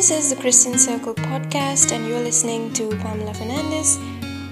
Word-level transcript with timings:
This 0.00 0.10
is 0.10 0.30
the 0.30 0.40
Christian 0.40 0.78
Circle 0.78 1.12
podcast, 1.14 1.92
and 1.92 2.08
you're 2.08 2.22
listening 2.22 2.72
to 2.72 2.88
Pamela 3.00 3.34
Fernandez, 3.34 3.98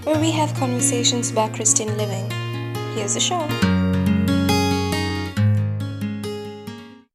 where 0.04 0.20
we 0.20 0.30
have 0.30 0.52
conversations 0.52 1.30
about 1.30 1.54
Christian 1.54 1.88
living. 1.96 2.30
Here's 2.94 3.14
the 3.14 3.20
show. 3.20 3.38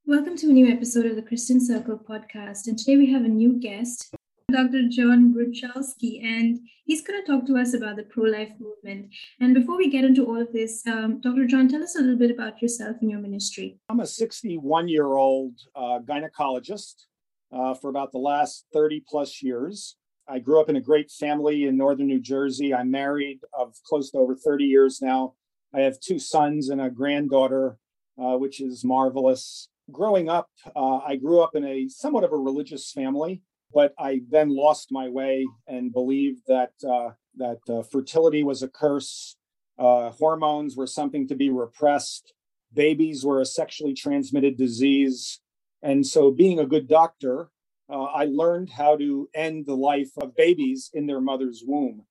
Welcome 0.07 0.35
to 0.37 0.49
a 0.49 0.51
new 0.51 0.67
episode 0.67 1.05
of 1.05 1.15
the 1.15 1.21
Christian 1.21 1.63
Circle 1.63 1.99
podcast, 2.09 2.65
and 2.65 2.75
today 2.75 2.97
we 2.97 3.11
have 3.11 3.23
a 3.23 3.27
new 3.27 3.59
guest. 3.59 4.15
Dr. 4.51 4.89
John 4.89 5.31
Bruchalski, 5.31 6.23
and 6.23 6.57
he's 6.85 7.03
going 7.03 7.23
to 7.23 7.31
talk 7.31 7.45
to 7.45 7.57
us 7.57 7.75
about 7.75 7.97
the 7.97 8.03
pro 8.03 8.23
life 8.23 8.53
movement. 8.59 9.13
And 9.41 9.53
before 9.53 9.77
we 9.77 9.91
get 9.91 10.05
into 10.05 10.25
all 10.25 10.41
of 10.41 10.51
this, 10.51 10.81
um, 10.87 11.21
Dr. 11.21 11.45
John, 11.45 11.67
tell 11.67 11.83
us 11.83 11.95
a 11.95 12.01
little 12.01 12.17
bit 12.17 12.31
about 12.31 12.63
yourself 12.63 12.97
and 13.01 13.11
your 13.11 13.19
ministry. 13.19 13.77
I'm 13.89 13.99
a 13.99 14.07
61 14.07 14.87
year 14.87 15.17
old 15.17 15.53
uh, 15.75 15.99
gynecologist 15.99 17.05
uh, 17.53 17.73
for 17.75 17.89
about 17.89 18.11
the 18.11 18.17
last 18.17 18.65
30 18.73 19.03
plus 19.07 19.41
years. 19.41 19.95
I 20.27 20.39
grew 20.39 20.59
up 20.59 20.69
in 20.69 20.77
a 20.77 20.81
great 20.81 21.11
family 21.11 21.65
in 21.65 21.77
northern 21.77 22.07
New 22.07 22.21
Jersey. 22.21 22.73
I'm 22.73 22.89
married 22.89 23.41
of 23.53 23.75
close 23.85 24.11
to 24.11 24.17
over 24.17 24.35
30 24.35 24.65
years 24.65 25.01
now. 25.01 25.33
I 25.73 25.81
have 25.81 25.99
two 25.99 26.19
sons 26.19 26.69
and 26.69 26.81
a 26.81 26.89
granddaughter, 26.89 27.77
uh, 28.17 28.37
which 28.37 28.61
is 28.61 28.85
marvelous. 28.85 29.67
Growing 29.91 30.29
up, 30.29 30.49
uh, 30.75 30.99
I 30.99 31.17
grew 31.17 31.41
up 31.41 31.55
in 31.55 31.65
a 31.65 31.89
somewhat 31.89 32.23
of 32.23 32.31
a 32.31 32.37
religious 32.37 32.91
family, 32.91 33.41
but 33.73 33.93
I 33.99 34.21
then 34.29 34.55
lost 34.55 34.89
my 34.91 35.09
way 35.09 35.45
and 35.67 35.91
believed 35.91 36.43
that 36.47 36.71
uh, 36.87 37.11
that 37.35 37.59
uh, 37.67 37.81
fertility 37.81 38.43
was 38.43 38.61
a 38.61 38.67
curse, 38.67 39.35
uh, 39.79 40.11
hormones 40.11 40.77
were 40.77 40.87
something 40.87 41.27
to 41.27 41.35
be 41.35 41.49
repressed, 41.49 42.33
babies 42.73 43.25
were 43.25 43.41
a 43.41 43.45
sexually 43.45 43.93
transmitted 43.93 44.55
disease, 44.55 45.41
and 45.83 46.07
so, 46.07 46.31
being 46.31 46.59
a 46.59 46.65
good 46.65 46.87
doctor, 46.87 47.49
uh, 47.89 48.03
I 48.03 48.25
learned 48.25 48.69
how 48.69 48.95
to 48.95 49.29
end 49.35 49.65
the 49.65 49.75
life 49.75 50.11
of 50.17 50.35
babies 50.35 50.89
in 50.93 51.07
their 51.07 51.19
mother's 51.19 51.61
womb. 51.65 52.05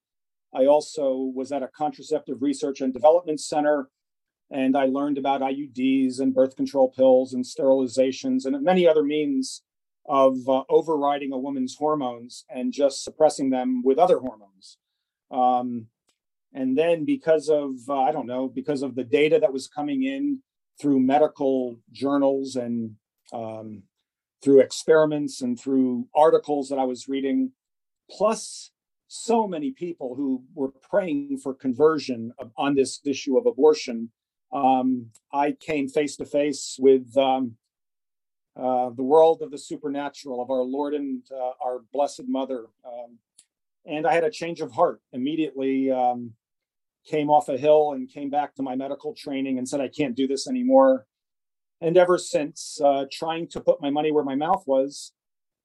I 0.54 0.66
also 0.66 1.32
was 1.34 1.50
at 1.52 1.62
a 1.62 1.68
contraceptive 1.68 2.42
research 2.42 2.82
and 2.82 2.92
development 2.92 3.40
center, 3.40 3.88
and 4.50 4.76
I 4.76 4.84
learned 4.84 5.16
about 5.16 5.40
IUDs 5.40 6.20
and 6.20 6.34
birth 6.34 6.54
control 6.54 6.90
pills 6.90 7.32
and 7.32 7.42
sterilizations 7.42 8.44
and 8.44 8.62
many 8.62 8.86
other 8.86 9.02
means 9.02 9.62
of 10.06 10.36
uh, 10.46 10.64
overriding 10.68 11.32
a 11.32 11.38
woman's 11.38 11.74
hormones 11.74 12.44
and 12.50 12.74
just 12.74 13.02
suppressing 13.02 13.48
them 13.48 13.82
with 13.82 13.98
other 13.98 14.18
hormones. 14.18 14.76
Um, 15.30 15.86
and 16.52 16.76
then, 16.76 17.06
because 17.06 17.48
of, 17.48 17.76
uh, 17.88 18.02
I 18.02 18.12
don't 18.12 18.26
know, 18.26 18.48
because 18.48 18.82
of 18.82 18.94
the 18.94 19.04
data 19.04 19.38
that 19.40 19.54
was 19.54 19.66
coming 19.66 20.02
in 20.02 20.42
through 20.78 21.00
medical 21.00 21.78
journals 21.90 22.56
and 22.56 22.96
um, 23.32 23.82
through 24.42 24.60
experiments 24.60 25.40
and 25.42 25.58
through 25.58 26.08
articles 26.14 26.68
that 26.68 26.78
I 26.78 26.84
was 26.84 27.08
reading, 27.08 27.52
plus 28.10 28.70
so 29.08 29.46
many 29.46 29.70
people 29.70 30.14
who 30.14 30.42
were 30.54 30.72
praying 30.90 31.38
for 31.42 31.54
conversion 31.54 32.32
of, 32.38 32.50
on 32.56 32.74
this 32.74 33.00
issue 33.04 33.36
of 33.36 33.46
abortion. 33.46 34.10
Um, 34.52 35.10
I 35.32 35.52
came 35.52 35.88
face 35.88 36.16
to 36.16 36.24
face 36.24 36.76
with 36.80 37.16
um, 37.16 37.56
uh, 38.56 38.90
the 38.90 39.02
world 39.02 39.42
of 39.42 39.50
the 39.50 39.58
supernatural, 39.58 40.42
of 40.42 40.50
our 40.50 40.62
Lord 40.62 40.94
and 40.94 41.22
uh, 41.30 41.52
our 41.64 41.80
Blessed 41.92 42.24
Mother. 42.26 42.66
Um, 42.84 43.18
and 43.86 44.06
I 44.06 44.14
had 44.14 44.24
a 44.24 44.30
change 44.30 44.60
of 44.60 44.72
heart 44.72 45.00
immediately. 45.12 45.90
Um, 45.90 46.32
came 47.04 47.30
off 47.30 47.48
a 47.48 47.58
hill 47.58 47.92
and 47.92 48.08
came 48.08 48.30
back 48.30 48.54
to 48.54 48.62
my 48.62 48.76
medical 48.76 49.14
training 49.14 49.58
and 49.58 49.68
said, 49.68 49.80
I 49.80 49.88
can't 49.88 50.14
do 50.14 50.28
this 50.28 50.46
anymore 50.46 51.06
and 51.82 51.96
ever 51.96 52.16
since 52.16 52.80
uh, 52.82 53.04
trying 53.10 53.48
to 53.48 53.60
put 53.60 53.82
my 53.82 53.90
money 53.90 54.12
where 54.12 54.24
my 54.24 54.36
mouth 54.36 54.62
was 54.66 55.12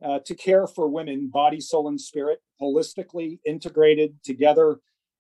uh, 0.04 0.20
to 0.26 0.36
care 0.36 0.66
for 0.68 0.90
women 0.90 1.30
body 1.30 1.62
soul 1.62 1.88
and 1.88 2.02
spirit 2.02 2.42
holistically 2.62 3.40
integrated 3.46 4.16
together 4.24 4.80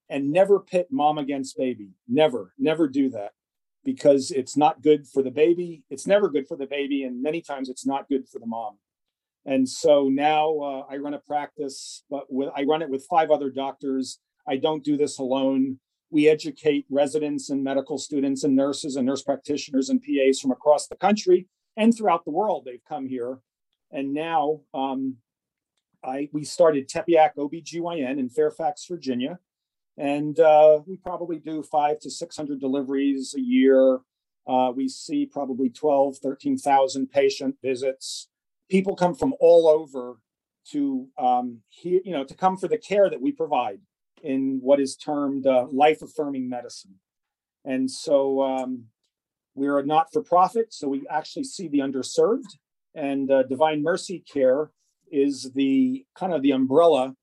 and 0.09 0.31
never 0.31 0.59
pit 0.59 0.87
mom 0.91 1.19
against 1.19 1.55
baby. 1.55 1.91
Never 2.07 2.53
never 2.57 2.87
do 2.87 3.09
that 3.11 3.33
because 3.85 4.31
it's 4.31 4.57
not 4.57 4.81
good 4.81 5.07
for 5.07 5.21
the 5.21 5.31
baby. 5.31 5.83
It's 5.89 6.07
never 6.07 6.29
good 6.29 6.47
for 6.47 6.57
the 6.57 6.65
baby 6.65 7.03
and 7.03 7.21
many 7.21 7.41
times 7.41 7.69
it's 7.69 7.85
not 7.85 8.09
good 8.09 8.27
for 8.27 8.39
the 8.39 8.47
mom. 8.47 8.77
And 9.45 9.69
so 9.69 10.09
now 10.09 10.57
uh, 10.59 10.85
i 10.89 10.97
run 10.97 11.13
a 11.13 11.19
practice 11.19 12.03
but 12.09 12.25
with, 12.29 12.49
i 12.55 12.63
run 12.63 12.81
it 12.81 12.89
with 12.89 13.05
five 13.07 13.29
other 13.29 13.51
doctors. 13.51 14.19
I 14.47 14.57
don't 14.57 14.83
do 14.83 14.97
this 14.97 15.19
alone 15.19 15.79
we 16.09 16.27
educate 16.27 16.85
residents 16.89 17.49
and 17.49 17.63
medical 17.63 17.97
students 17.97 18.43
and 18.43 18.55
nurses 18.55 18.95
and 18.95 19.05
nurse 19.05 19.23
practitioners 19.23 19.89
and 19.89 20.01
PAs 20.01 20.39
from 20.39 20.51
across 20.51 20.87
the 20.87 20.95
country 20.95 21.47
and 21.75 21.95
throughout 21.95 22.23
the 22.25 22.31
world. 22.31 22.63
They've 22.65 22.83
come 22.87 23.07
here. 23.07 23.39
And 23.91 24.13
now 24.13 24.61
um, 24.73 25.17
I, 26.03 26.29
we 26.31 26.43
started 26.43 26.89
Tepeyac 26.89 27.31
OBGYN 27.37 28.19
in 28.19 28.29
Fairfax, 28.29 28.85
Virginia. 28.85 29.39
And 29.97 30.39
uh, 30.39 30.81
we 30.85 30.97
probably 30.97 31.39
do 31.39 31.63
five 31.63 31.99
to 31.99 32.09
600 32.09 32.59
deliveries 32.59 33.33
a 33.35 33.41
year. 33.41 33.99
Uh, 34.47 34.71
we 34.73 34.87
see 34.87 35.25
probably 35.25 35.69
12, 35.69 36.17
13,000 36.17 37.11
patient 37.11 37.55
visits. 37.61 38.29
People 38.69 38.95
come 38.95 39.15
from 39.15 39.33
all 39.39 39.67
over 39.67 40.19
to 40.71 41.07
um, 41.17 41.59
you 41.81 42.01
know, 42.11 42.23
to 42.23 42.35
come 42.35 42.57
for 42.57 42.67
the 42.67 42.77
care 42.77 43.09
that 43.09 43.21
we 43.21 43.31
provide 43.31 43.79
in 44.23 44.59
what 44.61 44.79
is 44.79 44.95
termed 44.95 45.45
uh, 45.45 45.67
life 45.71 46.01
affirming 46.01 46.49
medicine. 46.49 46.95
And 47.65 47.89
so 47.89 48.41
um, 48.41 48.85
we're 49.55 49.79
a 49.79 49.85
not 49.85 50.11
for 50.13 50.21
profit, 50.21 50.73
so 50.73 50.87
we 50.87 51.05
actually 51.09 51.43
see 51.43 51.67
the 51.67 51.79
underserved. 51.79 52.57
And 52.95 53.29
uh, 53.29 53.43
Divine 53.43 53.83
Mercy 53.83 54.23
Care 54.31 54.71
is 55.11 55.51
the 55.53 56.05
kind 56.15 56.33
of 56.33 56.41
the 56.41 56.51
umbrella 56.51 57.15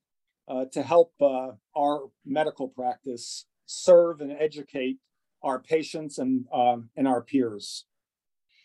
uh, 0.48 0.66
to 0.72 0.82
help 0.82 1.12
uh, 1.20 1.52
our 1.76 2.10
medical 2.24 2.68
practice 2.68 3.46
serve 3.66 4.20
and 4.20 4.32
educate 4.32 4.98
our 5.42 5.60
patients 5.60 6.18
and, 6.18 6.46
um, 6.52 6.90
and 6.96 7.08
our 7.08 7.22
peers. 7.22 7.86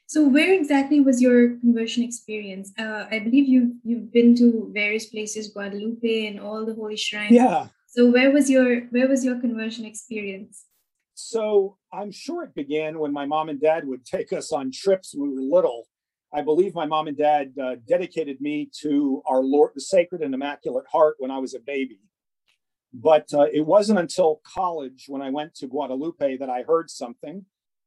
So, 0.07 0.28
where 0.28 0.51
exactly 0.53 1.01
was 1.01 1.22
your 1.22 1.59
conversion 1.59 2.03
experience? 2.03 2.73
Uh, 2.79 3.06
I 3.12 3.19
believe 3.19 3.47
you 3.47 3.75
you've 3.84 4.12
been 4.12 4.35
to 4.38 4.72
various 4.73 5.06
places, 5.06 5.51
Guadalupe 5.51 6.25
and 6.25 6.39
all 6.39 6.66
the 6.66 6.73
holy 6.73 6.97
shrines. 6.97 7.31
Yeah, 7.31 7.68
so 7.89 8.05
where 8.05 8.31
was 8.31 8.50
your 8.50 8.81
where 8.91 9.07
was 9.07 9.25
your 9.25 9.39
conversion 9.39 9.83
experience? 9.83 10.66
So 11.16 11.77
I'm 11.91 12.11
sure 12.11 12.44
it 12.44 12.53
began 12.55 13.00
when 13.00 13.11
my 13.11 13.25
mom 13.25 13.50
and 13.50 13.59
dad 13.59 13.85
would 13.85 14.05
take 14.05 14.31
us 14.31 14.53
on 14.53 14.72
trips 14.72 15.13
when 15.13 15.31
we 15.31 15.35
were 15.35 15.55
little. 15.57 15.88
I 16.31 16.44
believe 16.44 16.75
my 16.75 16.85
mom 16.85 17.07
and 17.07 17.17
dad 17.17 17.53
uh, 17.61 17.75
dedicated 17.88 18.39
me 18.39 18.69
to 18.81 19.23
our 19.25 19.41
Lord, 19.41 19.72
the 19.73 19.81
Sacred 19.81 20.22
and 20.22 20.33
Immaculate 20.33 20.85
Heart 20.91 21.16
when 21.17 21.31
I 21.31 21.39
was 21.39 21.55
a 21.55 21.59
baby. 21.59 22.00
But 22.94 23.27
uh, 23.33 23.47
it 23.51 23.66
wasn't 23.66 24.00
until 24.00 24.41
college 24.45 25.06
when 25.07 25.23
I 25.23 25.31
went 25.31 25.56
to 25.56 25.67
Guadalupe 25.67 26.38
that 26.38 26.50
I 26.50 26.61
heard 26.61 26.89
something 26.89 27.45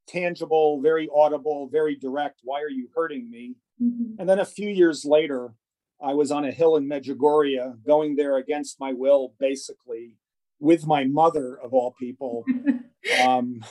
tangible, 0.08 0.80
very 0.80 1.08
audible, 1.14 1.69
very 1.70 1.94
direct. 1.94 2.40
Why 2.42 2.60
are 2.60 2.69
you 2.69 2.88
hurting 2.94 3.30
me? 3.30 3.54
Mm-hmm. 3.80 4.14
And 4.19 4.28
then 4.28 4.40
a 4.40 4.44
few 4.44 4.69
years 4.69 5.04
later, 5.04 5.54
I 6.02 6.14
was 6.14 6.32
on 6.32 6.44
a 6.44 6.50
hill 6.50 6.76
in 6.76 6.88
Medjugorje, 6.88 7.84
going 7.86 8.16
there 8.16 8.36
against 8.36 8.80
my 8.80 8.92
will, 8.92 9.34
basically, 9.38 10.16
with 10.58 10.86
my 10.86 11.04
mother 11.04 11.58
of 11.62 11.72
all 11.72 11.94
people. 11.98 12.44
um, 13.24 13.64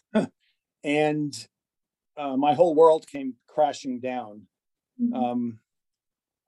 and 0.83 1.47
uh, 2.17 2.37
my 2.37 2.53
whole 2.53 2.73
world 2.73 3.05
came 3.07 3.35
crashing 3.47 3.99
down. 3.99 4.43
Mm-hmm. 5.01 5.13
Um, 5.13 5.59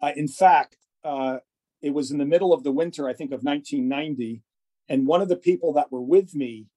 I, 0.02 0.14
in 0.14 0.28
fact, 0.28 0.78
uh, 1.04 1.38
it 1.82 1.94
was 1.94 2.12
in 2.12 2.18
the 2.18 2.26
middle 2.26 2.54
of 2.54 2.64
the 2.64 2.72
winter, 2.72 3.10
I 3.10 3.14
think, 3.14 3.32
of 3.32 3.44
1990. 3.44 4.42
And 4.88 5.06
one 5.06 5.22
of 5.22 5.28
the 5.28 5.36
people 5.36 5.74
that 5.74 5.92
were 5.92 6.02
with 6.02 6.34
me, 6.34 6.68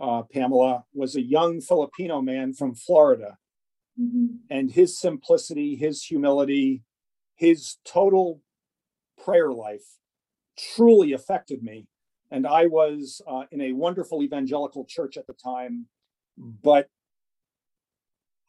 uh, 0.00 0.22
Pamela, 0.32 0.84
was 0.92 1.16
a 1.16 1.22
young 1.22 1.60
Filipino 1.60 2.20
man 2.20 2.52
from 2.52 2.74
Florida. 2.74 3.38
Mm-hmm. 4.00 4.26
And 4.50 4.70
his 4.70 4.98
simplicity, 4.98 5.74
his 5.74 6.04
humility, 6.04 6.82
his 7.34 7.78
total 7.84 8.40
prayer 9.24 9.52
life 9.52 9.84
truly 10.58 11.12
affected 11.12 11.62
me. 11.62 11.86
And 12.30 12.46
I 12.46 12.66
was 12.66 13.20
uh, 13.28 13.44
in 13.50 13.60
a 13.60 13.72
wonderful 13.72 14.22
evangelical 14.22 14.84
church 14.84 15.16
at 15.16 15.26
the 15.26 15.34
time, 15.34 15.86
but 16.36 16.88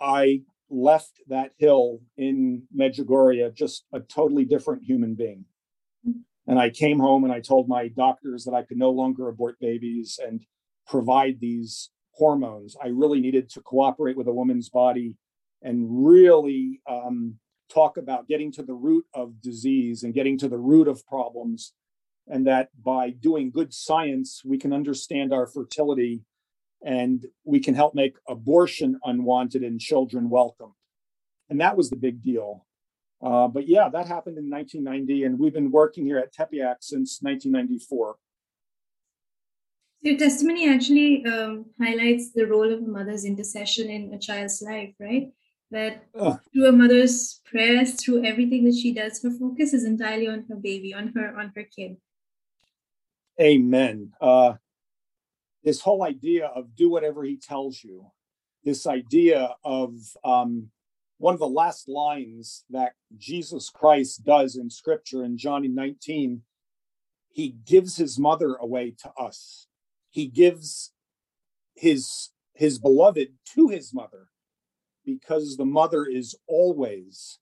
I 0.02 0.42
left 0.70 1.22
that 1.28 1.52
hill 1.58 2.00
in 2.18 2.64
Medjugorje 2.78 3.54
just 3.54 3.86
a 3.94 4.00
totally 4.00 4.46
different 4.46 4.84
human 4.84 5.16
being. 5.16 5.46
And 6.48 6.60
I 6.60 6.70
came 6.70 7.00
home 7.00 7.24
and 7.24 7.34
I 7.34 7.40
told 7.40 7.68
my 7.68 7.88
doctors 7.88 8.44
that 8.46 8.54
I 8.54 8.64
could 8.64 8.78
no 8.78 8.92
longer 8.92 9.28
abort 9.28 9.58
babies 9.60 10.20
and 10.24 10.46
provide 10.88 11.40
these 11.40 11.90
hormones. 12.12 12.76
I 12.82 12.88
really 12.88 13.20
needed 13.20 13.50
to 13.52 13.62
cooperate 13.62 14.18
with 14.18 14.28
a 14.28 14.34
woman's 14.34 14.70
body 14.70 15.16
and 15.62 16.06
really 16.06 16.82
um, 16.88 17.40
talk 17.70 17.98
about 17.98 18.28
getting 18.28 18.52
to 18.54 18.64
the 18.64 18.74
root 18.74 19.06
of 19.14 19.42
disease 19.42 20.04
and 20.04 20.14
getting 20.14 20.38
to 20.40 20.48
the 20.48 20.58
root 20.58 20.88
of 20.88 21.06
problems. 21.06 21.74
And 22.28 22.48
that 22.48 22.70
by 22.82 23.12
doing 23.12 23.52
good 23.52 23.74
science, 23.74 24.42
we 24.44 24.58
can 24.58 24.74
understand 24.74 25.32
our 25.32 25.46
fertility 25.46 26.24
and 26.84 27.26
we 27.44 27.60
can 27.60 27.76
help 27.76 27.96
make 27.96 28.16
abortion 28.28 29.00
unwanted 29.04 29.64
and 29.64 29.80
children 29.80 30.30
welcome. 30.30 30.74
And 31.50 31.62
that 31.62 31.78
was 31.78 31.90
the 31.90 31.96
big 31.96 32.24
deal. 32.24 32.66
Uh, 33.22 33.48
but 33.48 33.68
yeah, 33.68 33.90
that 33.90 34.08
happened 34.08 34.38
in 34.38 34.50
1990, 34.50 35.24
and 35.24 35.40
we've 35.40 35.54
been 35.54 35.72
working 35.72 36.06
here 36.06 36.20
at 36.20 36.34
Tepeyac 36.34 36.78
since 36.82 37.20
1994. 37.22 38.16
Your 40.02 40.18
testimony 40.18 40.70
actually 40.70 41.26
um, 41.26 41.66
highlights 41.82 42.32
the 42.34 42.46
role 42.46 42.72
of 42.72 42.80
a 42.80 42.88
mother's 42.88 43.26
intercession 43.26 43.90
in 43.90 44.14
a 44.14 44.20
child's 44.20 44.62
life, 44.62 44.94
right? 45.00 45.32
That 45.76 46.06
uh, 46.18 46.38
through 46.54 46.68
a 46.68 46.72
mother's 46.72 47.42
prayers, 47.44 48.02
through 48.02 48.24
everything 48.24 48.64
that 48.64 48.76
she 48.76 48.94
does, 48.94 49.22
her 49.22 49.30
focus 49.30 49.74
is 49.74 49.84
entirely 49.84 50.26
on 50.26 50.46
her 50.48 50.56
baby, 50.56 50.94
on 50.94 51.12
her, 51.14 51.38
on 51.38 51.52
her 51.54 51.64
kid. 51.64 51.98
Amen. 53.42 54.14
Uh, 54.22 54.54
this 55.66 55.82
whole 55.82 56.04
idea 56.04 56.46
of 56.46 56.78
do 56.78 56.90
whatever 56.90 57.26
he 57.26 57.36
tells 57.36 57.84
you, 57.84 58.10
this 58.64 58.88
idea 58.88 59.54
of 59.66 59.96
um, 60.24 60.70
one 61.18 61.34
of 61.34 61.42
the 61.42 61.46
last 61.62 61.90
lines 61.90 62.64
that 62.70 62.94
Jesus 63.18 63.70
Christ 63.70 64.24
does 64.24 64.56
in 64.56 64.70
scripture 64.70 65.26
in 65.26 65.38
John 65.38 65.76
19, 65.76 66.42
he 67.34 67.50
gives 67.66 67.98
his 67.98 68.18
mother 68.18 68.56
away 68.56 68.96
to 69.04 69.12
us. 69.20 69.68
He 70.10 70.28
gives 70.28 70.94
his 71.76 72.30
his 72.54 72.80
beloved 72.80 73.34
to 73.56 73.68
his 73.68 73.94
mother 73.94 74.30
because 75.06 75.56
the 75.56 75.66
mother 75.66 76.06
is 76.06 76.36
always 76.48 77.40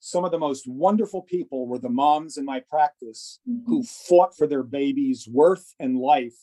some 0.00 0.24
of 0.24 0.30
the 0.30 0.38
most 0.38 0.66
wonderful 0.66 1.20
people 1.22 1.66
were 1.66 1.78
the 1.78 1.88
moms 1.88 2.38
in 2.38 2.44
my 2.44 2.60
practice 2.60 3.38
mm-hmm. 3.48 3.66
who 3.66 3.82
fought 3.82 4.34
for 4.34 4.46
their 4.46 4.62
baby's 4.62 5.28
worth 5.28 5.74
and 5.78 5.98
life 5.98 6.36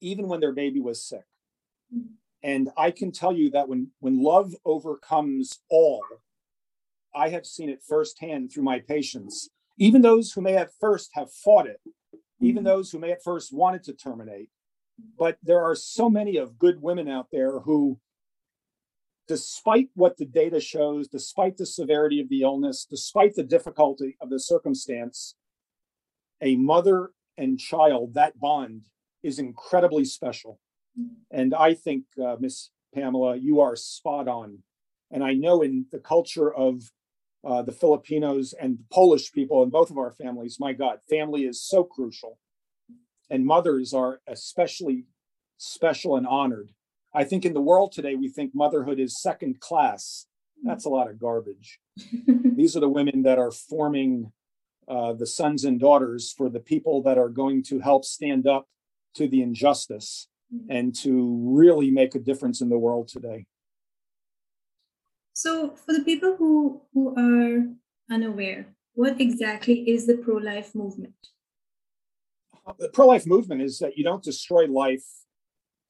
even 0.00 0.28
when 0.28 0.40
their 0.40 0.52
baby 0.52 0.80
was 0.80 1.04
sick 1.04 1.26
mm-hmm. 1.94 2.12
and 2.42 2.70
i 2.76 2.90
can 2.90 3.12
tell 3.12 3.32
you 3.32 3.50
that 3.50 3.68
when 3.68 3.88
when 3.98 4.22
love 4.22 4.54
overcomes 4.64 5.60
all 5.68 6.02
i 7.14 7.28
have 7.28 7.44
seen 7.44 7.68
it 7.68 7.82
firsthand 7.86 8.50
through 8.50 8.64
my 8.64 8.78
patients 8.78 9.50
even 9.78 10.02
those 10.02 10.32
who 10.32 10.40
may 10.40 10.56
at 10.56 10.70
first 10.80 11.10
have 11.14 11.32
fought 11.32 11.66
it 11.66 11.80
even 12.40 12.62
mm-hmm. 12.62 12.66
those 12.66 12.90
who 12.90 12.98
may 12.98 13.10
at 13.10 13.22
first 13.22 13.52
wanted 13.52 13.82
to 13.82 13.92
terminate 13.92 14.48
but 15.18 15.38
there 15.42 15.62
are 15.62 15.74
so 15.74 16.08
many 16.08 16.36
of 16.36 16.58
good 16.58 16.80
women 16.80 17.08
out 17.08 17.26
there 17.32 17.58
who 17.60 17.98
despite 19.30 19.88
what 19.94 20.16
the 20.16 20.26
data 20.26 20.58
shows, 20.58 21.06
despite 21.06 21.56
the 21.56 21.64
severity 21.64 22.20
of 22.20 22.28
the 22.28 22.42
illness, 22.42 22.84
despite 22.84 23.36
the 23.36 23.44
difficulty 23.44 24.16
of 24.20 24.28
the 24.28 24.40
circumstance, 24.40 25.36
a 26.42 26.56
mother 26.56 27.12
and 27.38 27.56
child, 27.56 28.14
that 28.14 28.40
bond 28.40 28.86
is 29.22 29.38
incredibly 29.38 30.04
special. 30.04 30.58
And 31.30 31.54
I 31.54 31.74
think, 31.74 32.06
uh, 32.20 32.38
Miss 32.40 32.70
Pamela, 32.92 33.36
you 33.36 33.60
are 33.60 33.76
spot 33.76 34.26
on. 34.26 34.64
And 35.12 35.22
I 35.22 35.34
know 35.34 35.62
in 35.62 35.86
the 35.92 36.00
culture 36.00 36.52
of 36.52 36.90
uh, 37.44 37.62
the 37.62 37.70
Filipinos 37.70 38.52
and 38.60 38.78
the 38.78 38.84
Polish 38.90 39.30
people 39.30 39.62
in 39.62 39.70
both 39.70 39.92
of 39.92 39.98
our 39.98 40.10
families, 40.10 40.56
my 40.58 40.72
God, 40.72 40.98
family 41.08 41.42
is 41.44 41.62
so 41.62 41.84
crucial. 41.84 42.40
And 43.30 43.46
mothers 43.46 43.94
are 43.94 44.22
especially 44.26 45.04
special 45.56 46.16
and 46.16 46.26
honored 46.26 46.70
I 47.12 47.24
think 47.24 47.44
in 47.44 47.54
the 47.54 47.60
world 47.60 47.92
today, 47.92 48.14
we 48.14 48.28
think 48.28 48.54
motherhood 48.54 49.00
is 49.00 49.20
second 49.20 49.60
class. 49.60 50.26
That's 50.62 50.84
a 50.84 50.88
lot 50.88 51.10
of 51.10 51.18
garbage. 51.18 51.80
These 52.26 52.76
are 52.76 52.80
the 52.80 52.88
women 52.88 53.22
that 53.22 53.38
are 53.38 53.50
forming 53.50 54.32
uh, 54.88 55.14
the 55.14 55.26
sons 55.26 55.64
and 55.64 55.80
daughters 55.80 56.32
for 56.32 56.48
the 56.48 56.60
people 56.60 57.02
that 57.02 57.18
are 57.18 57.28
going 57.28 57.62
to 57.64 57.80
help 57.80 58.04
stand 58.04 58.46
up 58.46 58.66
to 59.14 59.26
the 59.28 59.42
injustice 59.42 60.28
and 60.68 60.94
to 60.96 61.36
really 61.48 61.90
make 61.90 62.14
a 62.14 62.18
difference 62.18 62.60
in 62.60 62.68
the 62.68 62.78
world 62.78 63.08
today. 63.08 63.46
So, 65.32 65.70
for 65.70 65.92
the 65.92 66.02
people 66.04 66.36
who, 66.36 66.82
who 66.92 67.14
are 67.16 67.66
unaware, 68.12 68.66
what 68.94 69.20
exactly 69.20 69.88
is 69.88 70.06
the 70.06 70.16
pro 70.16 70.36
life 70.36 70.74
movement? 70.74 71.14
The 72.78 72.88
pro 72.88 73.06
life 73.06 73.26
movement 73.26 73.62
is 73.62 73.78
that 73.78 73.96
you 73.96 74.04
don't 74.04 74.22
destroy 74.22 74.66
life 74.66 75.06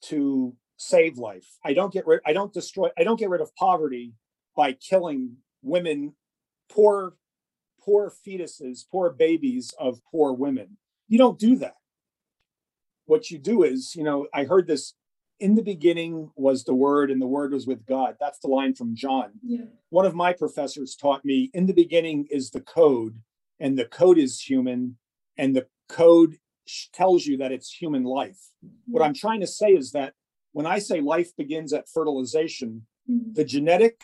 to 0.05 0.55
save 0.81 1.19
life. 1.19 1.59
I 1.63 1.75
don't 1.75 1.93
get 1.93 2.07
rid 2.07 2.21
I 2.25 2.33
don't 2.33 2.53
destroy 2.53 2.89
I 2.99 3.05
don't 3.05 3.19
get 3.19 3.29
rid 3.29 3.43
of 3.43 3.55
poverty 3.55 4.15
by 4.57 4.73
killing 4.73 5.37
women, 5.63 6.15
poor 6.71 7.15
poor 7.85 8.11
fetuses, 8.27 8.85
poor 8.91 9.11
babies 9.11 9.75
of 9.79 10.01
poor 10.11 10.33
women. 10.33 10.79
You 11.07 11.19
don't 11.19 11.39
do 11.39 11.57
that. 11.57 11.75
What 13.05 13.31
you 13.31 13.39
do 13.39 13.63
is, 13.63 13.95
you 13.95 14.05
know, 14.05 14.27
I 14.33 14.45
heard 14.45 14.67
this 14.67 14.95
in 15.39 15.55
the 15.55 15.63
beginning 15.63 16.31
was 16.35 16.65
the 16.65 16.75
word 16.75 17.11
and 17.11 17.21
the 17.21 17.27
word 17.27 17.53
was 17.53 17.67
with 17.67 17.85
God. 17.85 18.17
That's 18.19 18.39
the 18.39 18.49
line 18.49 18.75
from 18.75 18.95
John. 18.95 19.33
Yeah. 19.43 19.65
One 19.91 20.07
of 20.07 20.15
my 20.15 20.33
professors 20.33 20.97
taught 20.97 21.25
me 21.25 21.51
in 21.53 21.67
the 21.67 21.75
beginning 21.75 22.27
is 22.31 22.51
the 22.51 22.61
code 22.61 23.21
and 23.59 23.79
the 23.79 23.87
code 23.87 24.17
is 24.17 24.41
human 24.41 24.97
and 25.37 25.55
the 25.55 25.67
code 25.89 26.39
tells 26.93 27.27
you 27.27 27.37
that 27.39 27.53
it's 27.53 27.71
human 27.71 28.05
life. 28.05 28.39
What 28.87 29.03
I'm 29.03 29.15
trying 29.15 29.41
to 29.41 29.47
say 29.47 29.69
is 29.69 29.93
that 29.93 30.15
when 30.53 30.67
I 30.67 30.79
say 30.79 31.01
life 31.01 31.37
begins 31.37 31.73
at 31.73 31.89
fertilization, 31.89 32.87
mm-hmm. 33.09 33.33
the 33.33 33.45
genetic 33.45 34.01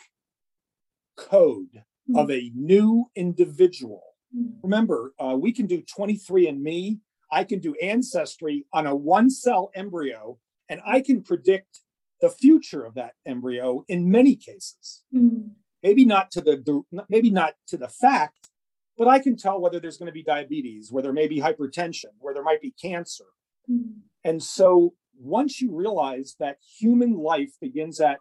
code 1.15 1.83
mm-hmm. 2.09 2.17
of 2.17 2.31
a 2.31 2.51
new 2.55 3.05
individual. 3.15 4.03
Mm-hmm. 4.35 4.59
Remember, 4.63 5.13
uh, 5.19 5.35
we 5.37 5.51
can 5.51 5.65
do 5.65 5.81
23andMe. 5.81 6.99
I 7.31 7.43
can 7.43 7.59
do 7.59 7.75
ancestry 7.81 8.65
on 8.71 8.87
a 8.87 8.95
one 8.95 9.29
cell 9.29 9.71
embryo, 9.75 10.39
and 10.69 10.81
I 10.85 11.01
can 11.01 11.21
predict 11.23 11.81
the 12.21 12.29
future 12.29 12.83
of 12.83 12.95
that 12.95 13.13
embryo 13.25 13.83
in 13.87 14.09
many 14.09 14.35
cases. 14.35 15.03
Mm-hmm. 15.13 15.49
Maybe 15.83 16.05
not 16.05 16.31
to 16.31 16.41
the, 16.41 16.57
the 16.57 17.03
maybe 17.09 17.29
not 17.29 17.53
to 17.67 17.77
the 17.77 17.87
fact, 17.87 18.49
but 18.97 19.07
I 19.07 19.19
can 19.19 19.35
tell 19.35 19.61
whether 19.61 19.79
there's 19.79 19.97
going 19.97 20.07
to 20.07 20.13
be 20.13 20.23
diabetes, 20.23 20.91
where 20.91 21.03
there 21.03 21.13
may 21.13 21.27
be 21.27 21.39
hypertension, 21.39 22.11
where 22.19 22.33
there 22.33 22.43
might 22.43 22.61
be 22.61 22.73
cancer. 22.81 23.25
Mm-hmm. 23.69 23.99
And 24.23 24.41
so 24.41 24.93
once 25.19 25.61
you 25.61 25.75
realize 25.75 26.35
that 26.39 26.57
human 26.79 27.15
life 27.15 27.51
begins 27.59 27.99
at 27.99 28.19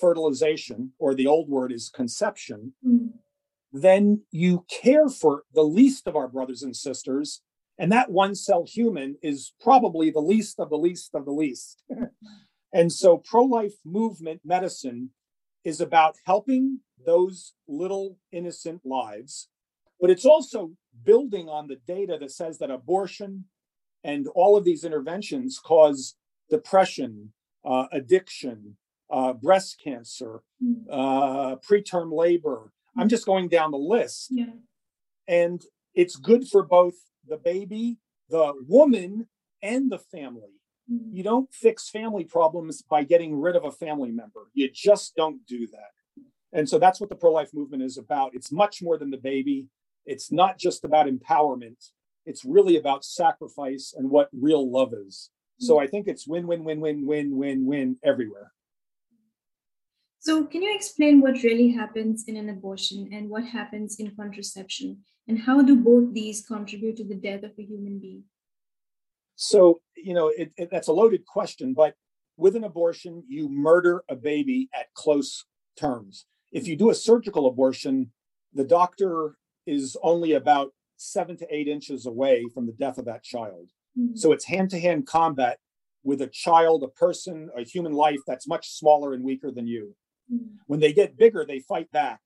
fertilization, 0.00 0.92
or 0.98 1.14
the 1.14 1.26
old 1.26 1.48
word 1.48 1.72
is 1.72 1.90
conception, 1.94 2.72
mm-hmm. 2.86 3.08
then 3.72 4.22
you 4.30 4.64
care 4.70 5.08
for 5.08 5.44
the 5.52 5.62
least 5.62 6.06
of 6.06 6.16
our 6.16 6.28
brothers 6.28 6.62
and 6.62 6.76
sisters. 6.76 7.42
And 7.78 7.90
that 7.92 8.10
one 8.10 8.34
cell 8.34 8.64
human 8.66 9.16
is 9.22 9.54
probably 9.60 10.10
the 10.10 10.20
least 10.20 10.60
of 10.60 10.70
the 10.70 10.76
least 10.76 11.14
of 11.14 11.24
the 11.24 11.32
least. 11.32 11.82
and 12.72 12.92
so 12.92 13.18
pro 13.18 13.42
life 13.42 13.74
movement 13.84 14.42
medicine 14.44 15.10
is 15.64 15.80
about 15.80 16.16
helping 16.26 16.80
those 17.06 17.54
little 17.68 18.18
innocent 18.32 18.82
lives, 18.84 19.48
but 20.00 20.10
it's 20.10 20.24
also 20.26 20.72
building 21.04 21.48
on 21.48 21.66
the 21.66 21.76
data 21.86 22.16
that 22.20 22.30
says 22.30 22.58
that 22.58 22.70
abortion, 22.70 23.44
and 24.04 24.26
all 24.28 24.56
of 24.56 24.64
these 24.64 24.84
interventions 24.84 25.58
cause 25.58 26.14
depression, 26.48 27.32
uh, 27.64 27.86
addiction, 27.92 28.76
uh, 29.10 29.32
breast 29.32 29.80
cancer, 29.82 30.42
hmm. 30.62 30.74
uh, 30.90 31.56
preterm 31.56 32.12
labor. 32.12 32.72
I'm 32.96 33.08
just 33.08 33.26
going 33.26 33.48
down 33.48 33.70
the 33.70 33.78
list. 33.78 34.28
Yeah. 34.30 34.46
And 35.28 35.62
it's 35.94 36.16
good 36.16 36.48
for 36.48 36.62
both 36.62 36.94
the 37.26 37.36
baby, 37.36 37.98
the 38.28 38.52
woman, 38.66 39.28
and 39.62 39.90
the 39.90 39.98
family. 39.98 40.60
Mm-hmm. 40.90 41.14
You 41.14 41.22
don't 41.22 41.52
fix 41.52 41.88
family 41.88 42.24
problems 42.24 42.82
by 42.82 43.04
getting 43.04 43.40
rid 43.40 43.56
of 43.56 43.64
a 43.64 43.70
family 43.70 44.10
member. 44.10 44.48
You 44.54 44.68
just 44.72 45.14
don't 45.14 45.46
do 45.46 45.66
that. 45.68 46.24
And 46.52 46.68
so 46.68 46.78
that's 46.78 47.00
what 47.00 47.10
the 47.10 47.16
pro 47.16 47.32
life 47.32 47.50
movement 47.54 47.82
is 47.82 47.96
about. 47.96 48.34
It's 48.34 48.50
much 48.50 48.82
more 48.82 48.98
than 48.98 49.10
the 49.10 49.16
baby. 49.16 49.68
It's 50.04 50.32
not 50.32 50.58
just 50.58 50.84
about 50.84 51.06
empowerment, 51.06 51.90
it's 52.30 52.44
really 52.44 52.76
about 52.76 53.04
sacrifice 53.04 53.92
and 53.96 54.08
what 54.08 54.28
real 54.32 54.70
love 54.70 54.94
is. 54.94 55.30
Mm. 55.60 55.66
So 55.66 55.80
I 55.80 55.86
think 55.88 56.06
it's 56.06 56.26
win, 56.26 56.46
win, 56.46 56.64
win, 56.64 56.80
win, 56.80 57.04
win, 57.04 57.36
win, 57.36 57.66
win 57.66 57.96
everywhere. 58.04 58.52
So, 60.22 60.44
can 60.44 60.60
you 60.60 60.74
explain 60.74 61.22
what 61.22 61.42
really 61.42 61.70
happens 61.70 62.24
in 62.28 62.36
an 62.36 62.50
abortion 62.50 63.08
and 63.10 63.30
what 63.30 63.42
happens 63.42 63.96
in 63.98 64.14
contraception? 64.14 64.98
And 65.26 65.38
how 65.38 65.62
do 65.62 65.74
both 65.74 66.12
these 66.12 66.44
contribute 66.46 66.96
to 66.98 67.04
the 67.04 67.14
death 67.14 67.42
of 67.42 67.52
a 67.58 67.62
human 67.62 67.98
being? 67.98 68.24
So, 69.34 69.80
you 69.96 70.12
know, 70.12 70.28
it, 70.28 70.52
it, 70.58 70.68
that's 70.70 70.88
a 70.88 70.92
loaded 70.92 71.24
question, 71.24 71.72
but 71.72 71.94
with 72.36 72.54
an 72.54 72.64
abortion, 72.64 73.24
you 73.28 73.48
murder 73.48 74.04
a 74.10 74.14
baby 74.14 74.68
at 74.74 74.92
close 74.92 75.46
terms. 75.78 76.26
If 76.52 76.68
you 76.68 76.76
do 76.76 76.90
a 76.90 76.94
surgical 76.94 77.46
abortion, 77.46 78.12
the 78.52 78.64
doctor 78.64 79.36
is 79.66 79.96
only 80.02 80.32
about 80.32 80.74
seven 81.00 81.36
to 81.38 81.46
eight 81.54 81.68
inches 81.68 82.06
away 82.06 82.46
from 82.52 82.66
the 82.66 82.72
death 82.72 82.98
of 82.98 83.06
that 83.06 83.22
child. 83.22 83.70
Mm-hmm. 83.98 84.16
So 84.16 84.32
it's 84.32 84.44
hand 84.44 84.70
to 84.70 84.80
hand 84.80 85.06
combat 85.06 85.58
with 86.02 86.20
a 86.22 86.26
child, 86.26 86.82
a 86.82 86.88
person, 86.88 87.50
a 87.56 87.62
human 87.62 87.92
life 87.92 88.20
that's 88.26 88.48
much 88.48 88.70
smaller 88.70 89.12
and 89.12 89.24
weaker 89.24 89.50
than 89.50 89.66
you. 89.66 89.94
Mm-hmm. 90.32 90.56
When 90.66 90.80
they 90.80 90.92
get 90.92 91.16
bigger, 91.16 91.44
they 91.44 91.60
fight 91.60 91.90
back 91.90 92.20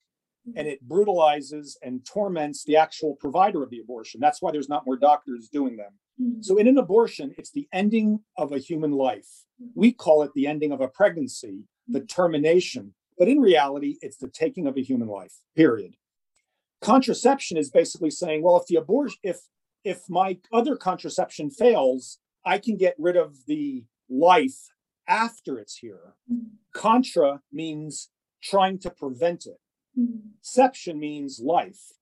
mm-hmm. 0.48 0.58
and 0.58 0.68
it 0.68 0.82
brutalizes 0.82 1.78
and 1.82 2.04
torments 2.04 2.64
the 2.64 2.76
actual 2.76 3.16
provider 3.16 3.62
of 3.62 3.70
the 3.70 3.80
abortion. 3.80 4.20
That's 4.20 4.42
why 4.42 4.52
there's 4.52 4.68
not 4.68 4.86
more 4.86 4.96
doctors 4.96 5.48
doing 5.48 5.76
them. 5.76 5.92
Mm-hmm. 6.20 6.42
So, 6.42 6.58
in 6.58 6.68
an 6.68 6.78
abortion, 6.78 7.34
it's 7.38 7.50
the 7.50 7.66
ending 7.72 8.20
of 8.36 8.52
a 8.52 8.58
human 8.58 8.92
life. 8.92 9.28
Mm-hmm. 9.60 9.70
We 9.74 9.92
call 9.92 10.22
it 10.22 10.30
the 10.34 10.46
ending 10.46 10.72
of 10.72 10.80
a 10.80 10.88
pregnancy, 10.88 11.64
the 11.88 12.00
mm-hmm. 12.00 12.06
termination. 12.06 12.94
But 13.18 13.28
in 13.28 13.38
reality, 13.40 13.96
it's 14.00 14.16
the 14.16 14.28
taking 14.28 14.66
of 14.66 14.76
a 14.76 14.82
human 14.82 15.08
life, 15.08 15.32
period. 15.56 15.94
Contraception 16.82 17.56
is 17.56 17.70
basically 17.70 18.10
saying, 18.10 18.42
well, 18.42 18.56
if 18.56 18.66
the 18.66 18.76
abortion, 18.76 19.18
if 19.22 19.40
if 19.84 20.02
my 20.08 20.38
other 20.52 20.76
contraception 20.76 21.50
fails, 21.50 22.18
I 22.44 22.58
can 22.58 22.76
get 22.76 22.94
rid 22.98 23.16
of 23.16 23.36
the 23.46 23.84
life 24.08 24.70
after 25.06 25.58
it's 25.58 25.76
here. 25.76 26.14
Mm-hmm. 26.30 26.48
Contra 26.74 27.40
means 27.52 28.10
trying 28.42 28.78
to 28.80 28.90
prevent 28.90 29.46
it. 29.46 29.58
Mm-hmm. 29.98 30.28
Ception 30.40 30.98
means 30.98 31.40
life. 31.42 31.92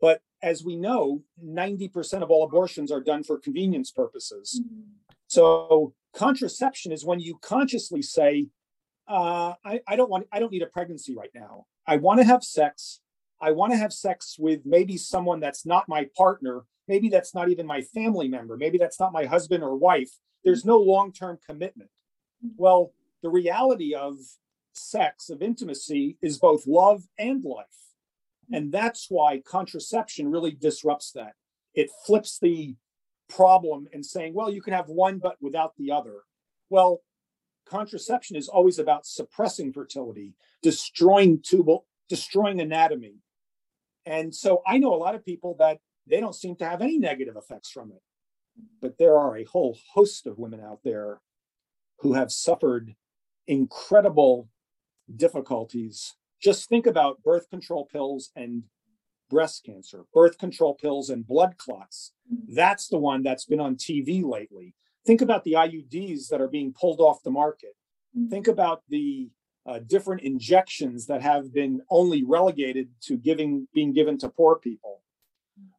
But 0.00 0.20
as 0.42 0.64
we 0.64 0.76
know, 0.76 1.22
90% 1.44 2.22
of 2.22 2.30
all 2.30 2.44
abortions 2.44 2.90
are 2.90 3.00
done 3.00 3.22
for 3.22 3.38
convenience 3.38 3.90
purposes. 3.90 4.60
Mm-hmm. 4.62 4.82
So 5.28 5.94
contraception 6.14 6.92
is 6.92 7.04
when 7.04 7.20
you 7.20 7.38
consciously 7.40 8.02
say, 8.02 8.48
uh, 9.08 9.54
I, 9.64 9.80
I 9.86 9.96
don't 9.96 10.10
want, 10.10 10.26
I 10.32 10.38
don't 10.38 10.52
need 10.52 10.62
a 10.62 10.66
pregnancy 10.66 11.14
right 11.14 11.30
now. 11.34 11.66
I 11.86 11.96
want 11.96 12.20
to 12.20 12.24
have 12.24 12.44
sex. 12.44 13.00
I 13.42 13.50
want 13.50 13.72
to 13.72 13.76
have 13.76 13.92
sex 13.92 14.36
with 14.38 14.60
maybe 14.64 14.96
someone 14.96 15.40
that's 15.40 15.66
not 15.66 15.88
my 15.88 16.08
partner. 16.16 16.62
Maybe 16.86 17.08
that's 17.08 17.34
not 17.34 17.48
even 17.48 17.66
my 17.66 17.82
family 17.82 18.28
member. 18.28 18.56
Maybe 18.56 18.78
that's 18.78 19.00
not 19.00 19.12
my 19.12 19.24
husband 19.24 19.64
or 19.64 19.76
wife. 19.76 20.10
There's 20.44 20.64
no 20.64 20.78
long 20.78 21.12
term 21.12 21.38
commitment. 21.44 21.90
Well, 22.56 22.92
the 23.22 23.30
reality 23.30 23.94
of 23.94 24.16
sex, 24.72 25.28
of 25.28 25.42
intimacy, 25.42 26.18
is 26.22 26.38
both 26.38 26.66
love 26.66 27.02
and 27.18 27.44
life. 27.44 27.66
And 28.52 28.70
that's 28.70 29.06
why 29.08 29.40
contraception 29.40 30.30
really 30.30 30.52
disrupts 30.52 31.12
that. 31.12 31.34
It 31.74 31.90
flips 32.06 32.38
the 32.38 32.76
problem 33.28 33.88
and 33.92 34.04
saying, 34.04 34.34
well, 34.34 34.52
you 34.52 34.62
can 34.62 34.72
have 34.72 34.88
one 34.88 35.18
but 35.18 35.36
without 35.40 35.72
the 35.78 35.90
other. 35.90 36.20
Well, 36.70 37.00
contraception 37.66 38.36
is 38.36 38.48
always 38.48 38.78
about 38.78 39.06
suppressing 39.06 39.72
fertility, 39.72 40.34
destroying 40.62 41.40
tubal, 41.42 41.86
destroying 42.08 42.60
anatomy. 42.60 43.14
And 44.04 44.34
so 44.34 44.62
I 44.66 44.78
know 44.78 44.94
a 44.94 44.96
lot 44.96 45.14
of 45.14 45.24
people 45.24 45.56
that 45.58 45.78
they 46.06 46.20
don't 46.20 46.34
seem 46.34 46.56
to 46.56 46.68
have 46.68 46.82
any 46.82 46.98
negative 46.98 47.36
effects 47.36 47.70
from 47.70 47.92
it. 47.92 48.02
But 48.80 48.98
there 48.98 49.16
are 49.16 49.36
a 49.36 49.44
whole 49.44 49.78
host 49.94 50.26
of 50.26 50.38
women 50.38 50.60
out 50.60 50.80
there 50.84 51.20
who 52.00 52.14
have 52.14 52.32
suffered 52.32 52.94
incredible 53.46 54.48
difficulties. 55.14 56.14
Just 56.40 56.68
think 56.68 56.86
about 56.86 57.22
birth 57.22 57.48
control 57.48 57.86
pills 57.86 58.30
and 58.36 58.64
breast 59.30 59.64
cancer, 59.64 60.04
birth 60.12 60.36
control 60.38 60.74
pills 60.74 61.08
and 61.08 61.26
blood 61.26 61.56
clots. 61.56 62.12
Mm-hmm. 62.32 62.54
That's 62.54 62.88
the 62.88 62.98
one 62.98 63.22
that's 63.22 63.46
been 63.46 63.60
on 63.60 63.76
TV 63.76 64.22
lately. 64.22 64.74
Think 65.06 65.22
about 65.22 65.44
the 65.44 65.54
IUDs 65.54 66.28
that 66.28 66.40
are 66.40 66.48
being 66.48 66.74
pulled 66.78 67.00
off 67.00 67.22
the 67.22 67.30
market. 67.30 67.74
Mm-hmm. 68.16 68.28
Think 68.28 68.48
about 68.48 68.82
the 68.88 69.30
uh, 69.66 69.78
different 69.78 70.22
injections 70.22 71.06
that 71.06 71.22
have 71.22 71.52
been 71.52 71.80
only 71.90 72.24
relegated 72.24 72.88
to 73.00 73.16
giving 73.16 73.68
being 73.74 73.92
given 73.92 74.18
to 74.18 74.28
poor 74.28 74.56
people. 74.56 75.02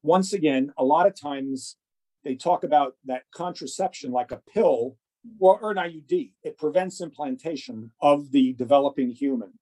Once 0.01 0.33
again, 0.33 0.71
a 0.77 0.83
lot 0.83 1.07
of 1.07 1.19
times 1.19 1.77
they 2.23 2.35
talk 2.35 2.63
about 2.63 2.95
that 3.05 3.23
contraception 3.33 4.11
like 4.11 4.31
a 4.31 4.41
pill 4.53 4.95
or, 5.39 5.59
or 5.59 5.71
an 5.71 5.77
IUD. 5.77 6.31
It 6.43 6.57
prevents 6.57 7.01
implantation 7.01 7.91
of 8.01 8.31
the 8.31 8.53
developing 8.53 9.09
human. 9.09 9.53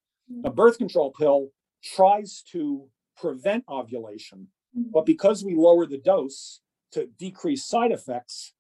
A 0.46 0.50
birth 0.50 0.78
control 0.78 1.12
pill 1.12 1.50
tries 1.84 2.42
to 2.52 2.88
prevent 3.18 3.66
ovulation, 3.68 4.48
but 4.74 5.06
because 5.06 5.44
we 5.44 5.56
lower 5.56 5.86
the 5.86 5.98
dose 5.98 6.62
to 6.94 7.08
decrease 7.18 7.66
side 7.66 7.92
effects, 7.92 8.54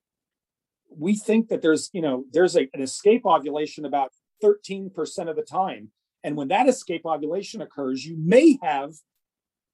we 0.89 1.15
think 1.15 1.47
that 1.47 1.61
there's, 1.61 1.89
you 1.93 2.01
know, 2.01 2.25
there's 2.33 2.57
a, 2.57 2.67
an 2.73 2.81
escape 2.81 3.25
ovulation 3.25 3.85
about 3.85 4.11
13% 4.43 5.29
of 5.29 5.35
the 5.35 5.41
time. 5.41 5.89
And 6.23 6.35
when 6.35 6.49
that 6.49 6.69
escape 6.69 7.05
ovulation 7.05 7.61
occurs, 7.61 8.05
you 8.05 8.15
may 8.17 8.57
have 8.61 8.93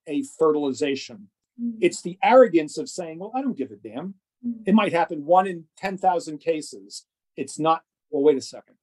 a 0.08 0.24
fertilization. 0.40 1.30
Mm-hmm. 1.62 1.80
It's 1.82 2.02
the 2.02 2.18
arrogance 2.24 2.78
of 2.78 2.90
saying, 2.90 3.20
well, 3.20 3.34
I 3.36 3.42
don't 3.42 3.58
give 3.58 3.72
a 3.72 3.76
damn. 3.76 4.16
Mm-hmm. 4.46 4.64
It 4.66 4.76
might 4.76 4.94
happen 4.94 5.26
one 5.26 5.48
in 5.48 5.66
10,000 5.78 6.38
cases 6.38 7.06
it's 7.38 7.60
not 7.60 7.84
well 8.10 8.24
wait 8.24 8.38
a 8.38 8.42
second 8.42 8.76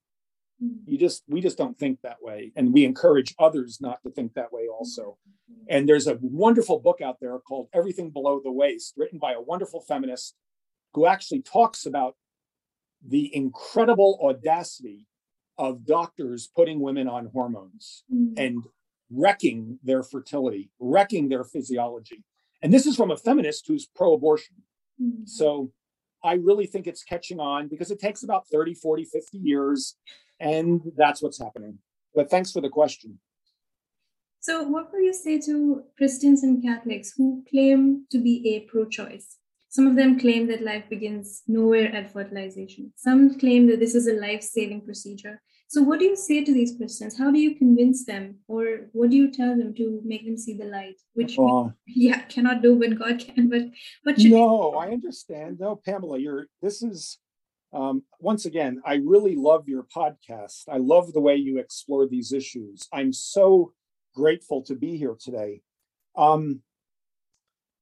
hmm. 0.59 0.77
you 0.87 0.97
just 0.97 1.23
we 1.27 1.41
just 1.41 1.57
don't 1.57 1.77
think 1.77 1.99
that 2.01 2.17
way 2.21 2.51
and 2.55 2.73
we 2.73 2.85
encourage 2.85 3.35
others 3.37 3.79
not 3.81 4.01
to 4.01 4.09
think 4.09 4.33
that 4.33 4.51
way 4.51 4.67
also 4.67 5.17
and 5.69 5.87
there's 5.87 6.07
a 6.07 6.17
wonderful 6.21 6.79
book 6.79 7.01
out 7.01 7.17
there 7.19 7.37
called 7.39 7.67
everything 7.73 8.09
below 8.09 8.39
the 8.43 8.51
waist 8.51 8.93
written 8.97 9.19
by 9.19 9.33
a 9.33 9.41
wonderful 9.41 9.81
feminist 9.81 10.35
who 10.93 11.05
actually 11.05 11.41
talks 11.41 11.85
about 11.85 12.15
the 13.07 13.35
incredible 13.35 14.17
audacity 14.23 15.05
of 15.57 15.85
doctors 15.85 16.49
putting 16.55 16.79
women 16.79 17.07
on 17.07 17.29
hormones 17.33 18.03
mm. 18.13 18.33
and 18.37 18.63
wrecking 19.11 19.79
their 19.83 20.03
fertility 20.03 20.71
wrecking 20.79 21.29
their 21.29 21.43
physiology 21.43 22.23
and 22.61 22.73
this 22.73 22.85
is 22.85 22.95
from 22.95 23.11
a 23.11 23.17
feminist 23.17 23.65
who's 23.67 23.85
pro-abortion 23.85 24.55
mm. 25.01 25.27
so 25.27 25.71
I 26.25 26.33
really 26.33 26.65
think 26.65 26.87
it's 26.87 27.03
catching 27.03 27.39
on 27.39 27.67
because 27.67 27.91
it 27.91 27.99
takes 27.99 28.23
about 28.23 28.47
30, 28.47 28.73
40, 28.73 29.05
50 29.05 29.37
years. 29.37 29.95
And 30.39 30.81
that's 30.97 31.21
what's 31.21 31.39
happening. 31.39 31.77
But 32.15 32.31
thanks 32.31 32.51
for 32.51 32.61
the 32.61 32.69
question. 32.69 33.19
So, 34.39 34.63
what 34.63 34.91
would 34.91 35.03
you 35.03 35.13
say 35.13 35.39
to 35.41 35.83
Christians 35.97 36.43
and 36.43 36.61
Catholics 36.63 37.13
who 37.15 37.43
claim 37.49 38.05
to 38.11 38.17
be 38.19 38.55
a 38.55 38.59
pro 38.61 38.85
choice? 38.85 39.37
Some 39.75 39.87
of 39.87 39.97
them 39.97 40.17
claim 40.17 40.47
that 40.47 40.61
life 40.61 40.85
begins 40.89 41.43
nowhere 41.49 41.93
at 41.93 42.13
fertilization. 42.13 42.93
Some 42.95 43.37
claim 43.37 43.67
that 43.67 43.81
this 43.81 43.93
is 43.93 44.07
a 44.07 44.13
life 44.13 44.41
saving 44.41 44.85
procedure. 44.85 45.41
So, 45.67 45.81
what 45.81 45.99
do 45.99 46.05
you 46.05 46.15
say 46.15 46.45
to 46.45 46.53
these 46.53 46.77
Christians? 46.77 47.17
How 47.17 47.29
do 47.29 47.39
you 47.39 47.55
convince 47.55 48.05
them, 48.05 48.37
or 48.47 48.87
what 48.93 49.09
do 49.09 49.17
you 49.17 49.29
tell 49.29 49.49
them 49.49 49.73
to 49.73 49.99
make 50.05 50.23
them 50.25 50.37
see 50.37 50.53
the 50.53 50.63
light? 50.63 50.95
Which, 51.13 51.37
we, 51.37 51.71
yeah, 51.87 52.19
cannot 52.19 52.61
do, 52.61 52.79
but 52.79 52.97
God 52.97 53.19
can. 53.19 53.49
But 53.49 53.63
what 54.03 54.21
should 54.21 54.31
no, 54.31 54.75
I 54.75 54.91
understand. 54.93 55.59
No, 55.59 55.75
Pamela, 55.75 56.19
you're. 56.19 56.47
This 56.61 56.81
is 56.81 57.17
um, 57.73 58.03
once 58.21 58.45
again. 58.45 58.81
I 58.85 59.01
really 59.03 59.35
love 59.35 59.67
your 59.67 59.83
podcast. 59.83 60.69
I 60.69 60.77
love 60.77 61.11
the 61.11 61.19
way 61.19 61.35
you 61.35 61.57
explore 61.57 62.07
these 62.07 62.31
issues. 62.31 62.87
I'm 62.93 63.11
so 63.11 63.73
grateful 64.15 64.61
to 64.67 64.75
be 64.75 64.95
here 64.95 65.17
today. 65.19 65.63
Um, 66.15 66.61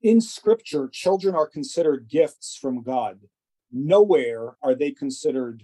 in 0.03 0.21
Scripture, 0.21 0.89
children 0.91 1.33
are 1.33 1.47
considered 1.47 2.07
gifts 2.09 2.57
from 2.61 2.83
God. 2.83 3.19
Nowhere 3.71 4.57
are 4.61 4.75
they 4.75 4.91
considered 4.91 5.63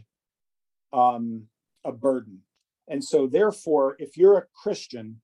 um, 0.91 1.43
a 1.85 1.91
burden. 1.91 2.39
And 2.87 3.03
so, 3.03 3.27
therefore, 3.27 3.95
if 3.99 4.17
you're 4.17 4.37
a 4.37 4.47
Christian 4.55 5.21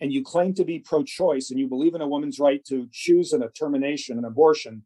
and 0.00 0.12
you 0.12 0.22
claim 0.22 0.52
to 0.54 0.64
be 0.64 0.78
pro 0.78 1.02
choice 1.02 1.50
and 1.50 1.58
you 1.58 1.66
believe 1.66 1.94
in 1.94 2.02
a 2.02 2.08
woman's 2.08 2.38
right 2.38 2.62
to 2.66 2.88
choose 2.92 3.32
an, 3.32 3.42
a 3.42 3.48
termination, 3.48 4.18
an 4.18 4.24
abortion, 4.24 4.82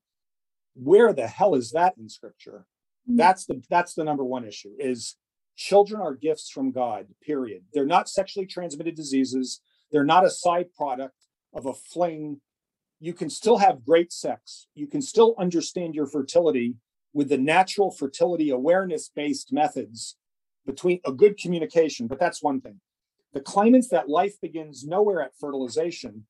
where 0.74 1.12
the 1.12 1.26
hell 1.26 1.54
is 1.54 1.72
that 1.72 1.94
in 1.98 2.08
scripture? 2.08 2.66
Mm-hmm. 3.08 3.16
That's 3.16 3.46
the 3.46 3.62
that's 3.68 3.94
the 3.94 4.04
number 4.04 4.24
one 4.24 4.44
issue 4.44 4.74
is 4.78 5.16
children 5.56 6.00
are 6.00 6.14
gifts 6.14 6.50
from 6.50 6.70
God, 6.70 7.06
period. 7.22 7.64
They're 7.72 7.86
not 7.86 8.08
sexually 8.08 8.46
transmitted 8.46 8.94
diseases. 8.94 9.60
They're 9.90 10.04
not 10.04 10.24
a 10.24 10.30
side 10.30 10.72
product 10.76 11.16
of 11.52 11.66
a 11.66 11.74
fling. 11.74 12.40
You 13.00 13.14
can 13.14 13.30
still 13.30 13.58
have 13.58 13.84
great 13.84 14.12
sex. 14.12 14.68
You 14.74 14.86
can 14.86 15.02
still 15.02 15.34
understand 15.38 15.94
your 15.94 16.06
fertility 16.06 16.76
with 17.12 17.28
the 17.28 17.38
natural 17.38 17.90
fertility 17.90 18.50
awareness 18.50 19.10
based 19.14 19.52
methods 19.52 20.16
between 20.66 21.00
a 21.04 21.12
good 21.12 21.36
communication, 21.38 22.06
but 22.06 22.20
that's 22.20 22.42
one 22.42 22.60
thing. 22.60 22.80
The 23.32 23.40
claimants 23.40 23.88
that 23.88 24.08
life 24.08 24.40
begins 24.40 24.84
nowhere 24.84 25.22
at 25.22 25.36
fertilization, 25.36 26.26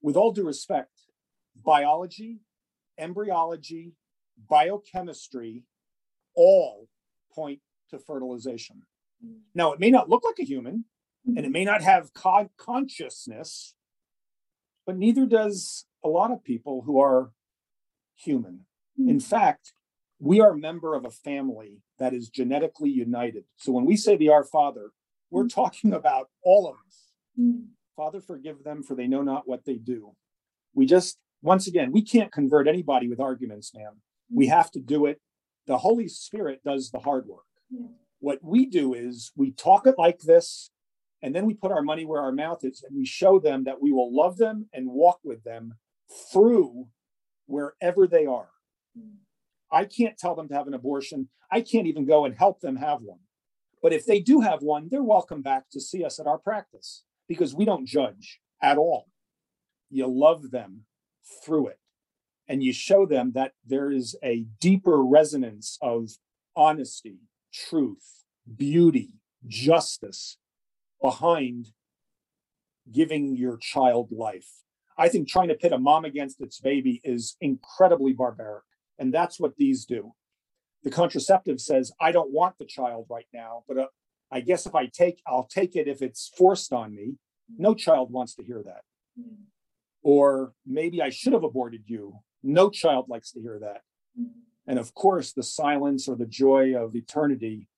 with 0.00 0.16
all 0.16 0.32
due 0.32 0.46
respect, 0.46 0.92
biology, 1.64 2.38
embryology, 2.96 3.92
biochemistry 4.48 5.64
all 6.34 6.88
point 7.32 7.60
to 7.90 7.98
fertilization. 7.98 8.82
Mm. 9.24 9.40
Now, 9.54 9.72
it 9.72 9.80
may 9.80 9.90
not 9.90 10.08
look 10.08 10.24
like 10.24 10.38
a 10.38 10.44
human 10.44 10.84
and 11.26 11.44
it 11.44 11.50
may 11.50 11.64
not 11.64 11.82
have 11.82 12.12
co- 12.14 12.50
consciousness, 12.56 13.74
but 14.90 14.98
neither 14.98 15.24
does 15.24 15.86
a 16.02 16.08
lot 16.08 16.32
of 16.32 16.42
people 16.42 16.82
who 16.84 16.98
are 16.98 17.30
human. 18.16 18.62
In 18.98 19.20
fact, 19.20 19.72
we 20.18 20.40
are 20.40 20.50
a 20.50 20.58
member 20.58 20.96
of 20.96 21.04
a 21.04 21.12
family 21.12 21.80
that 22.00 22.12
is 22.12 22.28
genetically 22.28 22.90
united. 22.90 23.44
So 23.54 23.70
when 23.70 23.84
we 23.84 23.96
say 23.96 24.16
the 24.16 24.30
Our 24.30 24.42
Father, 24.42 24.90
we're 25.30 25.44
mm. 25.44 25.54
talking 25.54 25.92
about 25.92 26.28
all 26.42 26.66
of 26.66 26.74
us. 26.88 27.12
Mm. 27.38 27.66
Father, 27.96 28.20
forgive 28.20 28.64
them, 28.64 28.82
for 28.82 28.96
they 28.96 29.06
know 29.06 29.22
not 29.22 29.46
what 29.46 29.64
they 29.64 29.76
do. 29.76 30.16
We 30.74 30.86
just, 30.86 31.18
once 31.40 31.68
again, 31.68 31.92
we 31.92 32.02
can't 32.02 32.32
convert 32.32 32.66
anybody 32.66 33.06
with 33.06 33.20
arguments, 33.20 33.72
man. 33.72 33.92
We 34.28 34.48
mm. 34.48 34.50
have 34.50 34.72
to 34.72 34.80
do 34.80 35.06
it. 35.06 35.20
The 35.68 35.78
Holy 35.78 36.08
Spirit 36.08 36.62
does 36.64 36.90
the 36.90 36.98
hard 36.98 37.28
work. 37.28 37.44
Yeah. 37.70 37.86
What 38.18 38.40
we 38.42 38.66
do 38.66 38.94
is 38.94 39.30
we 39.36 39.52
talk 39.52 39.86
it 39.86 39.94
like 39.98 40.18
this, 40.18 40.72
and 41.22 41.34
then 41.34 41.46
we 41.46 41.54
put 41.54 41.72
our 41.72 41.82
money 41.82 42.04
where 42.04 42.22
our 42.22 42.32
mouth 42.32 42.64
is, 42.64 42.82
and 42.86 42.96
we 42.96 43.04
show 43.04 43.38
them 43.38 43.64
that 43.64 43.80
we 43.80 43.92
will 43.92 44.14
love 44.14 44.38
them 44.38 44.68
and 44.72 44.88
walk 44.88 45.20
with 45.22 45.44
them 45.44 45.74
through 46.32 46.86
wherever 47.46 48.06
they 48.06 48.26
are. 48.26 48.48
I 49.70 49.84
can't 49.84 50.18
tell 50.18 50.34
them 50.34 50.48
to 50.48 50.54
have 50.54 50.66
an 50.66 50.74
abortion. 50.74 51.28
I 51.50 51.60
can't 51.60 51.86
even 51.86 52.06
go 52.06 52.24
and 52.24 52.34
help 52.34 52.60
them 52.60 52.76
have 52.76 53.02
one. 53.02 53.20
But 53.82 53.92
if 53.92 54.04
they 54.04 54.20
do 54.20 54.40
have 54.40 54.62
one, 54.62 54.88
they're 54.90 55.02
welcome 55.02 55.42
back 55.42 55.64
to 55.72 55.80
see 55.80 56.04
us 56.04 56.18
at 56.18 56.26
our 56.26 56.38
practice 56.38 57.04
because 57.28 57.54
we 57.54 57.64
don't 57.64 57.86
judge 57.86 58.40
at 58.62 58.78
all. 58.78 59.06
you 59.90 60.06
love 60.06 60.50
them 60.50 60.84
through 61.44 61.68
it 61.68 61.78
and 62.48 62.62
you 62.62 62.72
show 62.72 63.06
them 63.06 63.32
that 63.32 63.52
there 63.64 63.90
is 63.90 64.16
a 64.24 64.44
deeper 64.60 65.04
resonance 65.04 65.78
of 65.80 66.10
honesty, 66.56 67.18
truth, 67.52 68.24
beauty, 68.56 69.14
justice 69.46 70.36
behind 71.02 71.68
giving 72.90 73.36
your 73.36 73.56
child 73.56 74.10
life. 74.10 74.48
I 74.98 75.08
think 75.08 75.28
trying 75.28 75.48
to 75.48 75.54
pit 75.54 75.72
a 75.72 75.78
mom 75.78 76.04
against 76.04 76.40
its 76.40 76.60
baby 76.60 77.00
is 77.04 77.36
incredibly 77.40 78.12
barbaric. 78.12 78.64
And 78.98 79.14
that's 79.14 79.40
what 79.40 79.56
these 79.56 79.84
do. 79.84 80.12
The 80.82 80.90
contraceptive 80.90 81.60
says, 81.60 81.92
I 82.00 82.12
don't 82.12 82.32
want 82.32 82.58
the 82.58 82.66
child 82.66 83.06
right 83.08 83.26
now, 83.32 83.64
but 83.66 83.78
uh, 83.78 83.86
I 84.30 84.40
guess 84.40 84.66
if 84.66 84.74
I 84.74 84.86
take, 84.86 85.22
I'll 85.26 85.46
take 85.46 85.76
it 85.76 85.88
if 85.88 86.02
it's 86.02 86.30
forced 86.36 86.72
on 86.72 86.94
me. 86.94 87.14
No 87.58 87.74
child 87.74 88.12
wants 88.12 88.34
to 88.36 88.44
hear 88.44 88.62
that. 88.64 88.82
Mm-hmm. 89.18 89.42
Or 90.02 90.52
maybe 90.66 91.02
I 91.02 91.10
should 91.10 91.32
have 91.32 91.44
aborted 91.44 91.84
you. 91.86 92.16
No 92.42 92.70
child 92.70 93.06
likes 93.08 93.32
to 93.32 93.40
hear 93.40 93.58
that. 93.60 93.82
Mm-hmm. 94.18 94.38
And 94.66 94.78
of 94.78 94.94
course, 94.94 95.32
the 95.32 95.42
silence 95.42 96.08
or 96.08 96.16
the 96.16 96.26
joy 96.26 96.74
of 96.76 96.94
eternity 96.94 97.68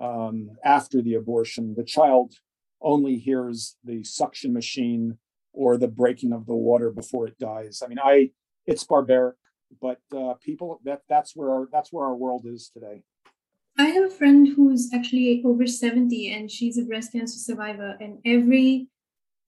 um, 0.00 0.50
after 0.64 1.02
the 1.02 1.14
abortion. 1.14 1.74
The 1.74 1.84
child 1.84 2.34
only 2.80 3.16
hears 3.18 3.76
the 3.84 4.04
suction 4.04 4.52
machine 4.52 5.18
or 5.52 5.76
the 5.76 5.88
breaking 5.88 6.32
of 6.32 6.46
the 6.46 6.54
water 6.54 6.90
before 6.90 7.26
it 7.26 7.38
dies. 7.38 7.82
I 7.84 7.88
mean, 7.88 7.98
I 8.02 8.30
it's 8.66 8.84
barbaric, 8.84 9.36
but 9.80 9.98
uh, 10.14 10.34
people 10.34 10.80
that 10.84 11.02
that's 11.08 11.34
where 11.34 11.50
our 11.50 11.68
that's 11.72 11.92
where 11.92 12.04
our 12.04 12.14
world 12.14 12.44
is 12.46 12.70
today. 12.72 13.02
I 13.78 13.86
have 13.88 14.04
a 14.04 14.10
friend 14.10 14.48
who's 14.48 14.90
actually 14.94 15.42
over 15.44 15.66
70 15.66 16.32
and 16.32 16.50
she's 16.50 16.78
a 16.78 16.82
breast 16.82 17.12
cancer 17.12 17.38
survivor. 17.38 17.96
And 18.00 18.18
every 18.24 18.88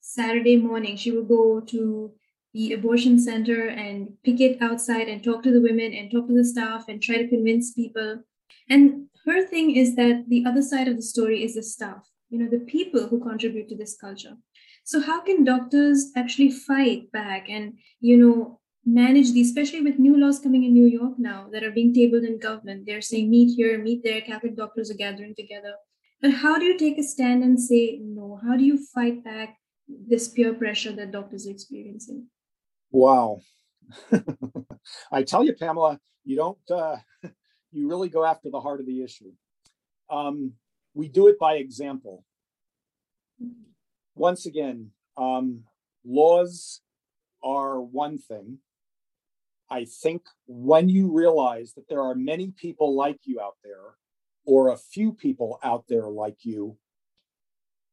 Saturday 0.01 0.57
morning, 0.57 0.97
she 0.97 1.11
will 1.11 1.25
go 1.25 1.61
to 1.61 2.13
the 2.53 2.73
abortion 2.75 3.19
center 3.19 3.69
and 3.69 4.13
picket 4.25 4.61
outside 4.61 5.09
and 5.09 5.25
talk 5.25 5.43
to 5.43 5.53
the 5.53 5.63
women 5.63 5.95
and 5.95 6.11
talk 6.11 6.27
to 6.29 6.35
the 6.35 6.45
staff 6.45 6.85
and 6.89 7.03
try 7.03 7.17
to 7.17 7.29
convince 7.29 7.73
people. 7.73 8.23
And 8.69 9.07
her 9.25 9.47
thing 9.47 9.75
is 9.77 9.97
that 9.97 10.25
the 10.29 10.45
other 10.47 10.63
side 10.63 10.89
of 10.89 10.97
the 10.97 11.03
story 11.03 11.43
is 11.43 11.55
the 11.55 11.63
staff, 11.63 12.09
you 12.31 12.39
know, 12.39 12.49
the 12.49 12.65
people 12.65 13.07
who 13.07 13.21
contribute 13.21 13.69
to 13.69 13.77
this 13.77 13.97
culture. 13.97 14.37
So, 14.85 15.01
how 15.01 15.21
can 15.21 15.45
doctors 15.45 16.11
actually 16.17 16.51
fight 16.51 17.11
back 17.13 17.49
and, 17.49 17.75
you 18.01 18.17
know, 18.17 18.61
manage 18.85 19.33
these, 19.33 19.49
especially 19.49 19.83
with 19.83 19.99
new 19.99 20.17
laws 20.17 20.39
coming 20.39 20.65
in 20.65 20.73
New 20.73 20.87
York 20.87 21.19
now 21.19 21.49
that 21.53 21.65
are 21.65 21.71
being 21.71 21.93
tabled 21.93 22.25
in 22.25 22.39
government? 22.39 22.85
They're 22.87 23.03
saying 23.03 23.31
meet 23.31 23.55
here, 23.55 23.79
meet 23.79 24.03
there, 24.03 24.21
Catholic 24.21 24.57
doctors 24.57 24.91
are 24.91 24.95
gathering 24.95 25.35
together. 25.37 25.75
But 26.21 26.33
how 26.33 26.59
do 26.59 26.65
you 26.65 26.77
take 26.77 26.99
a 26.99 27.03
stand 27.03 27.43
and 27.45 27.61
say 27.61 27.99
no? 28.03 28.41
How 28.45 28.57
do 28.57 28.65
you 28.65 28.85
fight 28.95 29.23
back 29.25 29.57
this 29.89 30.29
peer 30.29 30.53
pressure 30.55 30.93
that 30.93 31.13
doctors 31.13 31.47
are 31.47 31.51
experiencing? 31.51 32.27
Wow. 32.91 33.41
I 35.13 35.23
tell 35.23 35.45
you, 35.45 35.55
Pamela, 35.55 36.01
you 36.25 36.37
don't, 36.37 36.71
uh, 36.71 36.97
you 37.73 37.89
really 37.89 38.09
go 38.09 38.25
after 38.25 38.51
the 38.51 38.61
heart 38.61 38.81
of 38.81 38.87
the 38.87 39.03
issue. 39.03 39.33
Um, 40.11 40.55
we 40.99 41.09
do 41.09 41.29
it 41.29 41.39
by 41.39 41.55
example. 41.55 42.25
Once 44.17 44.47
again, 44.47 44.91
um, 45.17 45.63
laws 46.05 46.81
are 47.41 47.81
one 47.81 48.19
thing. 48.19 48.59
I 49.71 49.85
think 49.85 50.23
when 50.49 50.89
you 50.89 51.13
realize 51.13 51.75
that 51.75 51.89
there 51.89 52.01
are 52.01 52.17
many 52.17 52.51
people 52.51 52.97
like 52.97 53.21
you 53.27 53.41
out 53.41 53.59
there, 53.63 53.95
or 54.45 54.71
a 54.73 54.77
few 54.77 55.13
people 55.13 55.61
out 55.63 55.85
there 55.89 56.09
like 56.09 56.39
you, 56.43 56.77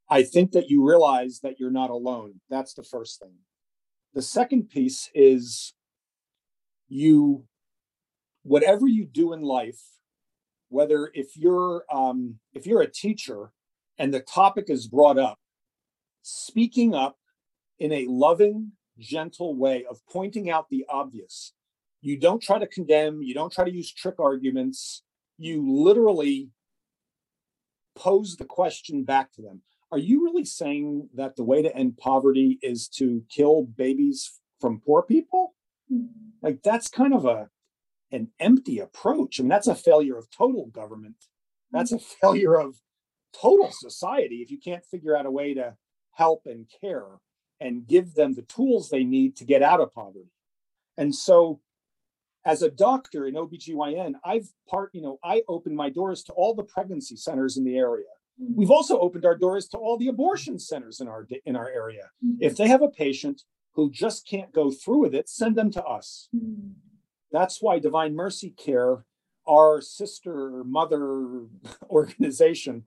I 0.09 0.23
think 0.23 0.53
that 0.53 0.71
you 0.71 0.83
realize 0.83 1.41
that 1.43 1.59
you're 1.59 1.69
not 1.69 1.91
alone. 1.91 2.41
That's 2.49 2.73
the 2.73 2.83
first 2.83 3.19
thing. 3.19 3.35
The 4.15 4.23
second 4.23 4.71
piece 4.71 5.11
is 5.13 5.75
you, 6.87 7.45
whatever 8.41 8.87
you 8.87 9.05
do 9.05 9.31
in 9.31 9.43
life, 9.43 9.94
whether 10.69 11.11
if 11.13 11.37
you're 11.37 11.83
um, 11.91 12.39
if 12.53 12.65
you're 12.65 12.81
a 12.81 12.91
teacher 12.91 13.51
and 13.97 14.13
the 14.13 14.19
topic 14.19 14.65
is 14.69 14.87
brought 14.87 15.17
up, 15.17 15.39
speaking 16.21 16.93
up 16.93 17.17
in 17.79 17.91
a 17.91 18.05
loving, 18.07 18.71
gentle 18.99 19.55
way 19.55 19.85
of 19.89 19.99
pointing 20.09 20.49
out 20.49 20.69
the 20.69 20.85
obvious. 20.89 21.53
You 22.01 22.19
don't 22.19 22.41
try 22.41 22.59
to 22.59 22.67
condemn. 22.67 23.21
You 23.21 23.33
don't 23.33 23.51
try 23.51 23.65
to 23.65 23.71
use 23.71 23.91
trick 23.91 24.19
arguments. 24.19 25.03
You 25.37 25.65
literally 25.67 26.49
pose 27.95 28.35
the 28.35 28.45
question 28.45 29.03
back 29.03 29.31
to 29.33 29.41
them 29.41 29.61
are 29.91 29.97
you 29.97 30.23
really 30.23 30.43
saying 30.43 31.07
that 31.13 31.35
the 31.35 31.43
way 31.43 31.61
to 31.61 31.73
end 31.75 31.97
poverty 31.97 32.59
is 32.61 32.89
to 32.89 33.23
kill 33.29 33.63
babies 33.63 34.39
from 34.59 34.81
poor 34.85 35.03
people? 35.03 35.53
Mm-hmm. 35.91 36.05
Like 36.41 36.61
that's 36.63 36.89
kind 36.89 37.13
of 37.13 37.25
a 37.25 37.49
an 38.11 38.29
empty 38.39 38.79
approach. 38.79 39.39
I 39.39 39.43
mean, 39.43 39.49
that's 39.49 39.67
a 39.67 39.75
failure 39.75 40.17
of 40.17 40.29
total 40.29 40.67
government. 40.67 41.25
That's 41.71 41.91
a 41.91 41.99
failure 41.99 42.59
of 42.59 42.75
total 43.33 43.71
society 43.71 44.37
if 44.37 44.51
you 44.51 44.59
can't 44.59 44.85
figure 44.85 45.17
out 45.17 45.25
a 45.25 45.31
way 45.31 45.53
to 45.53 45.75
help 46.11 46.43
and 46.45 46.67
care 46.81 47.05
and 47.59 47.87
give 47.87 48.13
them 48.13 48.33
the 48.33 48.43
tools 48.43 48.89
they 48.89 49.03
need 49.03 49.35
to 49.37 49.45
get 49.45 49.61
out 49.61 49.81
of 49.81 49.93
poverty. 49.93 50.31
And 50.97 51.13
so 51.13 51.59
as 52.45 52.61
a 52.61 52.69
doctor 52.69 53.25
in 53.25 53.35
OBGYN, 53.35 54.13
I've 54.23 54.47
part, 54.69 54.91
you 54.93 55.01
know, 55.01 55.19
I 55.23 55.41
opened 55.47 55.75
my 55.75 55.89
doors 55.89 56.23
to 56.25 56.33
all 56.33 56.53
the 56.53 56.63
pregnancy 56.63 57.15
centers 57.15 57.57
in 57.57 57.63
the 57.63 57.77
area. 57.77 58.05
We've 58.37 58.71
also 58.71 58.99
opened 58.99 59.25
our 59.25 59.37
doors 59.37 59.67
to 59.69 59.77
all 59.77 59.97
the 59.97 60.09
abortion 60.09 60.59
centers 60.59 60.99
in 60.99 61.07
our 61.07 61.25
in 61.45 61.55
our 61.55 61.69
area. 61.69 62.09
Mm-hmm. 62.23 62.43
If 62.43 62.57
they 62.57 62.67
have 62.67 62.81
a 62.81 62.89
patient 62.89 63.43
who 63.73 63.89
just 63.89 64.27
can't 64.27 64.51
go 64.51 64.71
through 64.71 64.99
with 64.99 65.15
it, 65.15 65.29
send 65.29 65.55
them 65.55 65.71
to 65.71 65.83
us. 65.83 66.27
That's 67.31 67.61
why 67.61 67.79
Divine 67.79 68.15
Mercy 68.15 68.51
Care, 68.51 69.05
our 69.47 69.81
sister 69.81 70.63
mother 70.63 71.45
organization, 71.89 72.85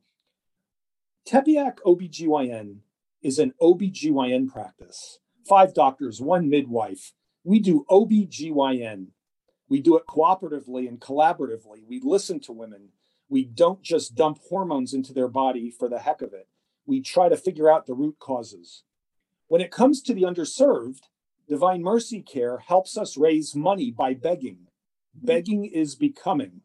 Tepeyac 1.26 1.78
OBGYN 1.84 2.78
is 3.22 3.38
an 3.38 3.52
OBGYN 3.60 4.48
practice. 4.48 5.18
Five 5.46 5.74
doctors, 5.74 6.20
one 6.20 6.48
midwife. 6.48 7.12
We 7.44 7.60
do 7.60 7.84
OBGYN. 7.90 9.08
We 9.68 9.80
do 9.80 9.96
it 9.96 10.04
cooperatively 10.08 10.88
and 10.88 11.00
collaboratively. 11.00 11.86
We 11.86 12.00
listen 12.02 12.40
to 12.40 12.52
women. 12.52 12.88
We 13.28 13.44
don't 13.44 13.82
just 13.82 14.14
dump 14.14 14.38
hormones 14.48 14.94
into 14.94 15.12
their 15.12 15.28
body 15.28 15.70
for 15.70 15.88
the 15.88 15.98
heck 15.98 16.22
of 16.22 16.32
it. 16.32 16.48
We 16.86 17.02
try 17.02 17.28
to 17.28 17.36
figure 17.36 17.70
out 17.70 17.86
the 17.86 17.94
root 17.94 18.16
causes. 18.18 18.84
When 19.48 19.60
it 19.60 19.70
comes 19.70 20.00
to 20.02 20.14
the 20.14 20.22
underserved, 20.22 21.00
Divine 21.48 21.82
Mercy 21.82 22.20
Care 22.20 22.58
helps 22.58 22.98
us 22.98 23.16
raise 23.16 23.56
money 23.56 23.90
by 23.90 24.12
begging. 24.12 24.68
Begging 25.14 25.64
is 25.64 25.94
becoming. 25.94 26.60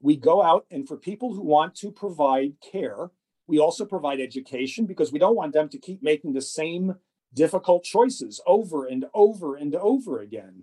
We 0.00 0.16
go 0.16 0.40
out, 0.40 0.66
and 0.70 0.86
for 0.86 0.96
people 0.96 1.34
who 1.34 1.42
want 1.42 1.74
to 1.76 1.90
provide 1.90 2.54
care, 2.60 3.10
we 3.48 3.58
also 3.58 3.84
provide 3.84 4.20
education 4.20 4.86
because 4.86 5.10
we 5.10 5.18
don't 5.18 5.34
want 5.34 5.52
them 5.52 5.68
to 5.70 5.78
keep 5.78 6.02
making 6.02 6.34
the 6.34 6.42
same 6.42 6.94
difficult 7.34 7.82
choices 7.82 8.40
over 8.46 8.86
and 8.86 9.06
over 9.14 9.56
and 9.56 9.74
over 9.74 10.20
again. 10.20 10.62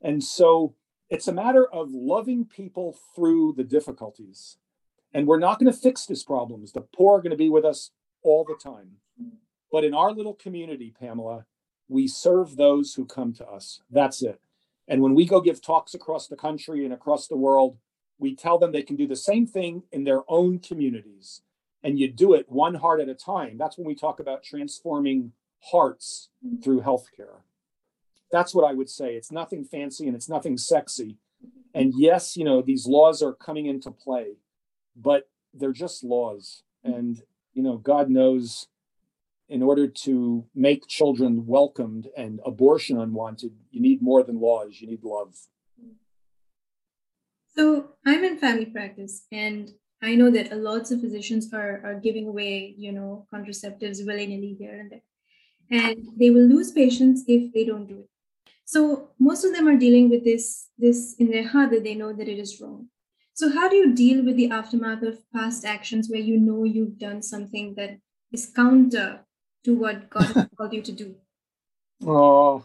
And 0.00 0.22
so 0.22 0.74
it's 1.10 1.26
a 1.26 1.32
matter 1.32 1.66
of 1.66 1.90
loving 1.90 2.44
people 2.44 2.96
through 3.14 3.54
the 3.56 3.64
difficulties. 3.64 4.58
And 5.12 5.26
we're 5.26 5.38
not 5.38 5.58
going 5.58 5.72
to 5.72 5.78
fix 5.78 6.06
these 6.06 6.22
problems. 6.22 6.72
The 6.72 6.82
poor 6.82 7.18
are 7.18 7.22
going 7.22 7.30
to 7.30 7.36
be 7.36 7.50
with 7.50 7.64
us 7.64 7.90
all 8.22 8.44
the 8.44 8.56
time. 8.62 8.98
But 9.72 9.84
in 9.84 9.94
our 9.94 10.12
little 10.12 10.34
community, 10.34 10.94
Pamela, 10.98 11.46
we 11.88 12.06
serve 12.06 12.56
those 12.56 12.94
who 12.94 13.04
come 13.04 13.32
to 13.34 13.46
us. 13.46 13.80
That's 13.90 14.22
it. 14.22 14.40
And 14.86 15.02
when 15.02 15.14
we 15.14 15.26
go 15.26 15.40
give 15.40 15.60
talks 15.60 15.94
across 15.94 16.28
the 16.28 16.36
country 16.36 16.84
and 16.84 16.94
across 16.94 17.28
the 17.28 17.36
world, 17.36 17.76
we 18.18 18.34
tell 18.34 18.58
them 18.58 18.72
they 18.72 18.82
can 18.82 18.96
do 18.96 19.06
the 19.06 19.16
same 19.16 19.46
thing 19.46 19.82
in 19.92 20.04
their 20.04 20.22
own 20.28 20.58
communities. 20.58 21.42
And 21.82 21.98
you 21.98 22.08
do 22.08 22.34
it 22.34 22.48
one 22.48 22.74
heart 22.74 23.00
at 23.00 23.08
a 23.08 23.14
time. 23.14 23.56
That's 23.58 23.78
when 23.78 23.86
we 23.86 23.94
talk 23.94 24.18
about 24.18 24.42
transforming 24.42 25.32
hearts 25.60 26.30
through 26.62 26.80
healthcare 26.80 27.42
that's 28.30 28.54
what 28.54 28.68
I 28.68 28.74
would 28.74 28.90
say. 28.90 29.14
It's 29.14 29.32
nothing 29.32 29.64
fancy 29.64 30.06
and 30.06 30.14
it's 30.14 30.28
nothing 30.28 30.56
sexy. 30.56 31.16
And 31.74 31.92
yes, 31.96 32.36
you 32.36 32.44
know, 32.44 32.62
these 32.62 32.86
laws 32.86 33.22
are 33.22 33.32
coming 33.32 33.66
into 33.66 33.90
play, 33.90 34.36
but 34.96 35.28
they're 35.54 35.72
just 35.72 36.04
laws. 36.04 36.62
And, 36.84 37.22
you 37.54 37.62
know, 37.62 37.76
God 37.76 38.10
knows 38.10 38.68
in 39.48 39.62
order 39.62 39.86
to 39.86 40.44
make 40.54 40.86
children 40.86 41.46
welcomed 41.46 42.08
and 42.16 42.40
abortion 42.44 43.00
unwanted, 43.00 43.52
you 43.70 43.80
need 43.80 44.02
more 44.02 44.22
than 44.22 44.40
laws, 44.40 44.80
you 44.80 44.86
need 44.86 45.02
love. 45.02 45.34
So 47.56 47.90
I'm 48.06 48.24
in 48.24 48.38
family 48.38 48.66
practice 48.66 49.26
and 49.32 49.72
I 50.02 50.14
know 50.14 50.30
that 50.30 50.56
lots 50.56 50.90
of 50.90 51.00
physicians 51.00 51.52
are, 51.52 51.80
are 51.84 51.94
giving 51.94 52.28
away, 52.28 52.74
you 52.78 52.92
know, 52.92 53.26
contraceptives 53.34 54.06
willy-nilly 54.06 54.56
here 54.58 54.78
and 54.78 54.90
there. 54.92 55.02
And 55.70 56.08
they 56.18 56.30
will 56.30 56.46
lose 56.46 56.70
patients 56.70 57.24
if 57.26 57.52
they 57.52 57.64
don't 57.64 57.86
do 57.86 58.00
it. 58.00 58.08
So 58.64 59.10
most 59.18 59.44
of 59.44 59.52
them 59.54 59.66
are 59.66 59.76
dealing 59.76 60.08
with 60.08 60.24
this, 60.24 60.68
this 60.78 61.16
in 61.18 61.30
their 61.30 61.48
heart 61.48 61.70
that 61.70 61.84
they 61.84 61.94
know 61.94 62.12
that 62.12 62.28
it 62.28 62.38
is 62.38 62.60
wrong. 62.60 62.88
So 63.32 63.50
how 63.50 63.68
do 63.68 63.76
you 63.76 63.94
deal 63.94 64.24
with 64.24 64.36
the 64.36 64.50
aftermath 64.50 65.02
of 65.02 65.18
past 65.32 65.64
actions 65.64 66.08
where 66.08 66.20
you 66.20 66.38
know 66.38 66.64
you've 66.64 66.98
done 66.98 67.22
something 67.22 67.74
that 67.76 67.98
is 68.30 68.52
counter 68.54 69.24
to 69.64 69.74
what 69.74 70.10
God 70.10 70.24
has 70.24 70.48
called 70.56 70.72
you 70.72 70.82
to 70.82 70.92
do? 70.92 71.14
Oh, 72.06 72.64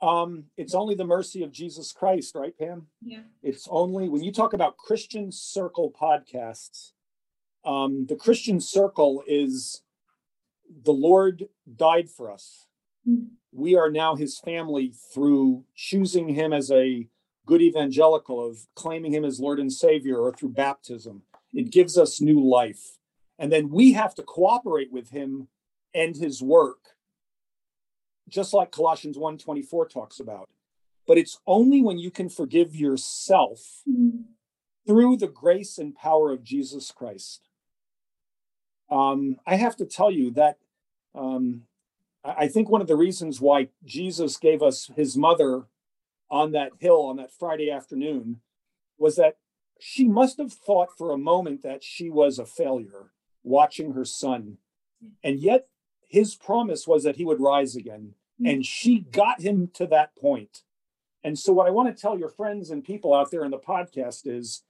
um, 0.00 0.44
it's 0.56 0.74
only 0.74 0.94
the 0.94 1.04
mercy 1.04 1.42
of 1.42 1.52
Jesus 1.52 1.92
Christ, 1.92 2.34
right, 2.34 2.56
Pam? 2.58 2.88
Yeah. 3.02 3.22
It's 3.42 3.66
only 3.70 4.08
when 4.08 4.22
you 4.22 4.32
talk 4.32 4.52
about 4.52 4.76
Christian 4.76 5.32
Circle 5.32 5.94
podcasts, 5.98 6.92
um, 7.64 8.06
the 8.06 8.16
Christian 8.16 8.60
Circle 8.60 9.22
is 9.26 9.82
the 10.82 10.92
Lord 10.92 11.48
died 11.76 12.10
for 12.10 12.30
us. 12.30 12.66
Mm. 13.08 13.28
We 13.52 13.76
are 13.76 13.90
now 13.90 14.16
his 14.16 14.38
family 14.38 14.92
through 15.12 15.64
choosing 15.74 16.28
him 16.28 16.52
as 16.52 16.70
a 16.70 17.08
good 17.46 17.62
evangelical, 17.62 18.46
of 18.46 18.58
claiming 18.74 19.12
him 19.12 19.24
as 19.24 19.40
Lord 19.40 19.60
and 19.60 19.72
Savior, 19.72 20.18
or 20.18 20.32
through 20.32 20.50
baptism. 20.50 21.22
It 21.52 21.70
gives 21.70 21.96
us 21.96 22.20
new 22.20 22.40
life. 22.40 22.98
And 23.38 23.50
then 23.52 23.68
we 23.70 23.92
have 23.92 24.14
to 24.16 24.22
cooperate 24.22 24.92
with 24.92 25.10
him 25.10 25.48
and 25.94 26.16
his 26.16 26.42
work 26.42 26.94
just 28.28 28.54
like 28.54 28.70
Colossians 28.70 29.16
1:24 29.16 29.88
talks 29.88 30.20
about. 30.20 30.48
But 31.06 31.18
it's 31.18 31.40
only 31.46 31.82
when 31.82 31.98
you 31.98 32.10
can 32.10 32.28
forgive 32.28 32.74
yourself 32.74 33.82
through 34.86 35.16
the 35.16 35.28
grace 35.28 35.78
and 35.78 35.94
power 35.94 36.32
of 36.32 36.42
Jesus 36.42 36.90
Christ. 36.90 37.48
Um, 38.90 39.38
I 39.46 39.56
have 39.56 39.76
to 39.76 39.86
tell 39.86 40.10
you 40.10 40.30
that 40.32 40.58
um, 41.14 41.66
I 42.24 42.48
think 42.48 42.68
one 42.68 42.80
of 42.80 42.86
the 42.86 42.96
reasons 42.96 43.40
why 43.40 43.68
Jesus 43.84 44.36
gave 44.36 44.62
us 44.62 44.90
his 44.96 45.16
mother 45.16 45.66
on 46.30 46.52
that 46.52 46.72
hill 46.78 47.02
on 47.02 47.16
that 47.16 47.32
Friday 47.32 47.70
afternoon 47.70 48.40
was 48.98 49.16
that 49.16 49.36
she 49.78 50.08
must 50.08 50.38
have 50.38 50.52
thought 50.52 50.96
for 50.96 51.10
a 51.10 51.18
moment 51.18 51.62
that 51.62 51.84
she 51.84 52.08
was 52.08 52.38
a 52.38 52.46
failure 52.46 53.12
watching 53.42 53.92
her 53.92 54.04
son. 54.04 54.58
And 55.22 55.40
yet 55.40 55.68
his 56.08 56.34
promise 56.34 56.86
was 56.86 57.04
that 57.04 57.16
he 57.16 57.24
would 57.24 57.40
rise 57.40 57.76
again. 57.76 58.14
Mm. 58.40 58.52
And 58.52 58.66
she 58.66 59.00
got 59.00 59.40
him 59.40 59.70
to 59.74 59.86
that 59.88 60.16
point. 60.16 60.62
And 61.22 61.38
so, 61.38 61.52
what 61.52 61.66
I 61.66 61.70
want 61.70 61.94
to 61.94 62.00
tell 62.00 62.18
your 62.18 62.28
friends 62.28 62.70
and 62.70 62.84
people 62.84 63.14
out 63.14 63.30
there 63.30 63.44
in 63.44 63.50
the 63.50 63.58
podcast 63.58 64.26
is 64.26 64.62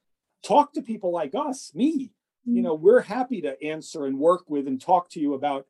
talk 0.42 0.72
to 0.74 0.82
people 0.82 1.10
like 1.10 1.34
us, 1.34 1.72
me. 1.74 2.12
You 2.44 2.60
mm. 2.60 2.64
know, 2.64 2.74
we're 2.74 3.00
happy 3.00 3.40
to 3.42 3.62
answer 3.62 4.06
and 4.06 4.18
work 4.18 4.44
with 4.48 4.68
and 4.68 4.80
talk 4.80 5.10
to 5.10 5.20
you 5.20 5.34
about 5.34 5.66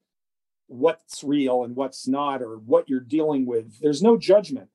what's 0.66 1.22
real 1.22 1.64
and 1.64 1.76
what's 1.76 2.08
not, 2.08 2.42
or 2.42 2.56
what 2.56 2.88
you're 2.88 3.00
dealing 3.00 3.46
with. 3.46 3.80
There's 3.80 4.02
no 4.02 4.16
judgment. 4.16 4.68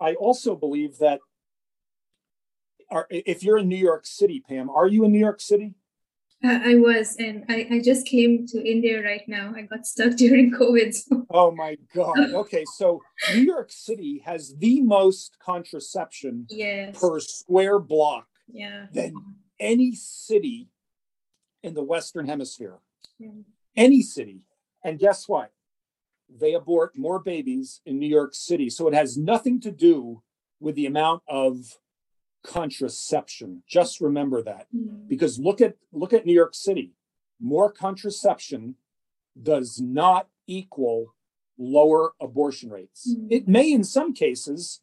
I 0.00 0.14
also 0.14 0.56
believe 0.56 0.98
that 0.98 1.20
are, 2.90 3.06
if 3.10 3.42
you're 3.42 3.58
in 3.58 3.68
New 3.68 3.76
York 3.76 4.06
City, 4.06 4.42
Pam, 4.46 4.70
are 4.70 4.86
you 4.86 5.04
in 5.04 5.12
New 5.12 5.18
York 5.18 5.40
City? 5.40 5.74
I 6.46 6.74
was, 6.76 7.16
and 7.18 7.44
I, 7.48 7.66
I 7.70 7.80
just 7.80 8.06
came 8.06 8.46
to 8.48 8.58
India 8.64 9.02
right 9.02 9.22
now. 9.28 9.52
I 9.56 9.62
got 9.62 9.86
stuck 9.86 10.16
during 10.16 10.52
COVID. 10.52 10.94
So. 10.94 11.26
Oh 11.30 11.50
my 11.50 11.76
God. 11.94 12.18
Okay. 12.18 12.64
So 12.76 13.00
New 13.34 13.42
York 13.42 13.70
City 13.70 14.22
has 14.24 14.54
the 14.58 14.80
most 14.82 15.36
contraception 15.44 16.46
Yes. 16.50 16.98
per 17.00 17.20
square 17.20 17.78
block 17.78 18.26
Yeah. 18.52 18.86
than 18.92 19.14
any 19.58 19.92
city 19.94 20.68
in 21.62 21.74
the 21.74 21.82
Western 21.82 22.26
Hemisphere. 22.26 22.78
Yeah. 23.18 23.30
Any 23.76 24.02
city. 24.02 24.42
And 24.84 24.98
guess 24.98 25.28
what? 25.28 25.50
They 26.28 26.54
abort 26.54 26.96
more 26.96 27.18
babies 27.20 27.80
in 27.86 27.98
New 27.98 28.08
York 28.08 28.34
City. 28.34 28.68
So 28.70 28.88
it 28.88 28.94
has 28.94 29.16
nothing 29.16 29.60
to 29.60 29.70
do 29.70 30.22
with 30.60 30.74
the 30.74 30.86
amount 30.86 31.22
of 31.28 31.78
contraception. 32.46 33.62
Just 33.66 34.00
remember 34.00 34.42
that. 34.42 34.66
Mm. 34.74 35.08
Because 35.08 35.38
look 35.38 35.60
at 35.60 35.76
look 35.92 36.12
at 36.12 36.24
New 36.24 36.32
York 36.32 36.54
City. 36.54 36.92
More 37.40 37.70
contraception 37.70 38.76
does 39.40 39.80
not 39.80 40.28
equal 40.46 41.14
lower 41.58 42.12
abortion 42.20 42.70
rates. 42.70 43.14
Mm. 43.14 43.26
It 43.30 43.48
may 43.48 43.72
in 43.72 43.84
some 43.84 44.14
cases, 44.14 44.80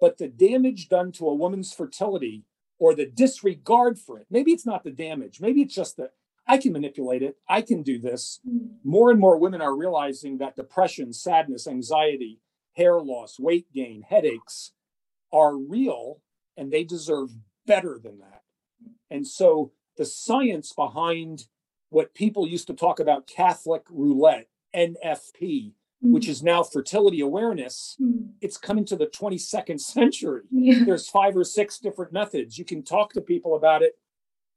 but 0.00 0.18
the 0.18 0.28
damage 0.28 0.88
done 0.88 1.12
to 1.12 1.28
a 1.28 1.34
woman's 1.34 1.72
fertility 1.72 2.44
or 2.78 2.94
the 2.94 3.06
disregard 3.06 3.98
for 3.98 4.18
it, 4.18 4.26
maybe 4.30 4.52
it's 4.52 4.66
not 4.66 4.84
the 4.84 4.90
damage, 4.90 5.40
maybe 5.40 5.62
it's 5.62 5.74
just 5.74 5.96
that 5.96 6.12
I 6.46 6.58
can 6.58 6.72
manipulate 6.72 7.22
it, 7.22 7.36
I 7.48 7.60
can 7.62 7.82
do 7.82 7.98
this. 7.98 8.40
Mm. 8.48 8.76
More 8.84 9.10
and 9.10 9.20
more 9.20 9.38
women 9.38 9.60
are 9.60 9.76
realizing 9.76 10.38
that 10.38 10.56
depression, 10.56 11.12
sadness, 11.12 11.66
anxiety, 11.66 12.40
hair 12.74 13.00
loss, 13.00 13.38
weight 13.38 13.66
gain, 13.72 14.02
headaches 14.02 14.72
are 15.32 15.56
real 15.56 16.20
and 16.58 16.70
they 16.72 16.84
deserve 16.84 17.30
better 17.66 17.98
than 18.02 18.18
that. 18.18 18.42
And 19.10 19.26
so 19.26 19.72
the 19.96 20.04
science 20.04 20.72
behind 20.72 21.44
what 21.90 22.12
people 22.14 22.46
used 22.46 22.66
to 22.66 22.74
talk 22.74 23.00
about 23.00 23.26
Catholic 23.26 23.82
roulette, 23.90 24.48
NFP, 24.74 25.72
which 26.02 26.28
is 26.28 26.42
now 26.42 26.62
fertility 26.62 27.20
awareness, 27.20 27.96
Mm. 28.00 28.32
it's 28.40 28.56
coming 28.58 28.84
to 28.84 28.96
the 28.96 29.06
22nd 29.06 29.80
century. 29.80 30.42
Yeah. 30.50 30.84
There's 30.84 31.08
five 31.08 31.36
or 31.36 31.44
six 31.44 31.78
different 31.78 32.12
methods. 32.12 32.58
You 32.58 32.64
can 32.64 32.82
talk 32.82 33.12
to 33.14 33.20
people 33.20 33.54
about 33.56 33.82
it 33.82 33.98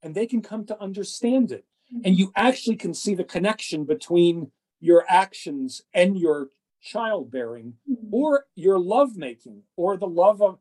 and 0.02 0.14
they 0.14 0.26
can 0.26 0.42
come 0.42 0.64
to 0.66 0.80
understand 0.80 1.50
it. 1.52 1.64
And 2.04 2.18
you 2.18 2.32
actually 2.36 2.76
can 2.76 2.94
see 2.94 3.14
the 3.14 3.24
connection 3.24 3.84
between 3.84 4.50
your 4.80 5.04
actions 5.08 5.82
and 5.94 6.16
your 6.18 6.50
childbearing 6.80 7.74
Mm. 7.90 8.08
or 8.12 8.46
your 8.54 8.78
lovemaking 8.78 9.62
or 9.76 9.96
the 9.96 10.06
love 10.08 10.40
of, 10.42 10.58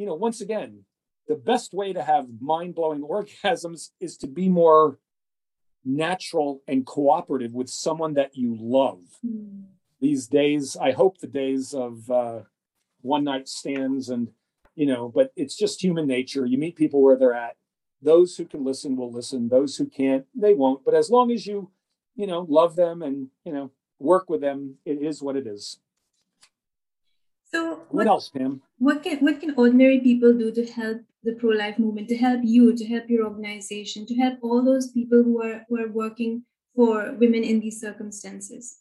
you 0.00 0.06
know, 0.06 0.14
once 0.14 0.40
again, 0.40 0.84
the 1.28 1.36
best 1.36 1.74
way 1.74 1.92
to 1.92 2.02
have 2.02 2.26
mind 2.40 2.74
blowing 2.74 3.02
orgasms 3.02 3.90
is 4.00 4.16
to 4.18 4.26
be 4.26 4.48
more 4.48 4.98
natural 5.84 6.62
and 6.66 6.86
cooperative 6.86 7.52
with 7.52 7.68
someone 7.68 8.14
that 8.14 8.34
you 8.34 8.56
love. 8.58 9.02
Mm. 9.24 9.64
These 10.00 10.26
days, 10.26 10.76
I 10.80 10.92
hope 10.92 11.18
the 11.18 11.26
days 11.26 11.74
of 11.74 12.10
uh, 12.10 12.40
one 13.02 13.24
night 13.24 13.46
stands 13.46 14.08
and, 14.08 14.28
you 14.74 14.86
know, 14.86 15.10
but 15.14 15.32
it's 15.36 15.56
just 15.56 15.82
human 15.82 16.06
nature. 16.06 16.46
You 16.46 16.56
meet 16.56 16.76
people 16.76 17.02
where 17.02 17.16
they're 17.16 17.34
at. 17.34 17.56
Those 18.00 18.36
who 18.36 18.46
can 18.46 18.64
listen 18.64 18.96
will 18.96 19.12
listen. 19.12 19.50
Those 19.50 19.76
who 19.76 19.84
can't, 19.86 20.24
they 20.34 20.54
won't. 20.54 20.82
But 20.86 20.94
as 20.94 21.10
long 21.10 21.30
as 21.30 21.46
you, 21.46 21.70
you 22.16 22.26
know, 22.26 22.46
love 22.48 22.76
them 22.76 23.02
and, 23.02 23.28
you 23.44 23.52
know, 23.52 23.70
work 23.98 24.30
with 24.30 24.40
them, 24.40 24.76
it 24.86 25.02
is 25.02 25.22
what 25.22 25.36
it 25.36 25.46
is. 25.46 25.78
So 27.52 27.70
What 27.70 27.94
what, 27.94 28.06
else, 28.06 28.28
Pam? 28.28 28.62
what 28.78 29.02
can 29.02 29.18
what 29.18 29.40
can 29.40 29.54
ordinary 29.56 30.00
people 30.00 30.32
do 30.32 30.52
to 30.52 30.64
help 30.66 31.02
the 31.22 31.34
pro-life 31.34 31.78
movement, 31.78 32.08
to 32.08 32.16
help 32.16 32.40
you, 32.44 32.74
to 32.74 32.84
help 32.86 33.10
your 33.10 33.26
organization, 33.26 34.06
to 34.06 34.14
help 34.14 34.38
all 34.42 34.64
those 34.64 34.90
people 34.90 35.22
who 35.22 35.42
are 35.42 35.66
who 35.68 35.80
are 35.80 35.88
working 35.88 36.44
for 36.74 37.12
women 37.18 37.42
in 37.44 37.60
these 37.60 37.80
circumstances? 37.80 38.78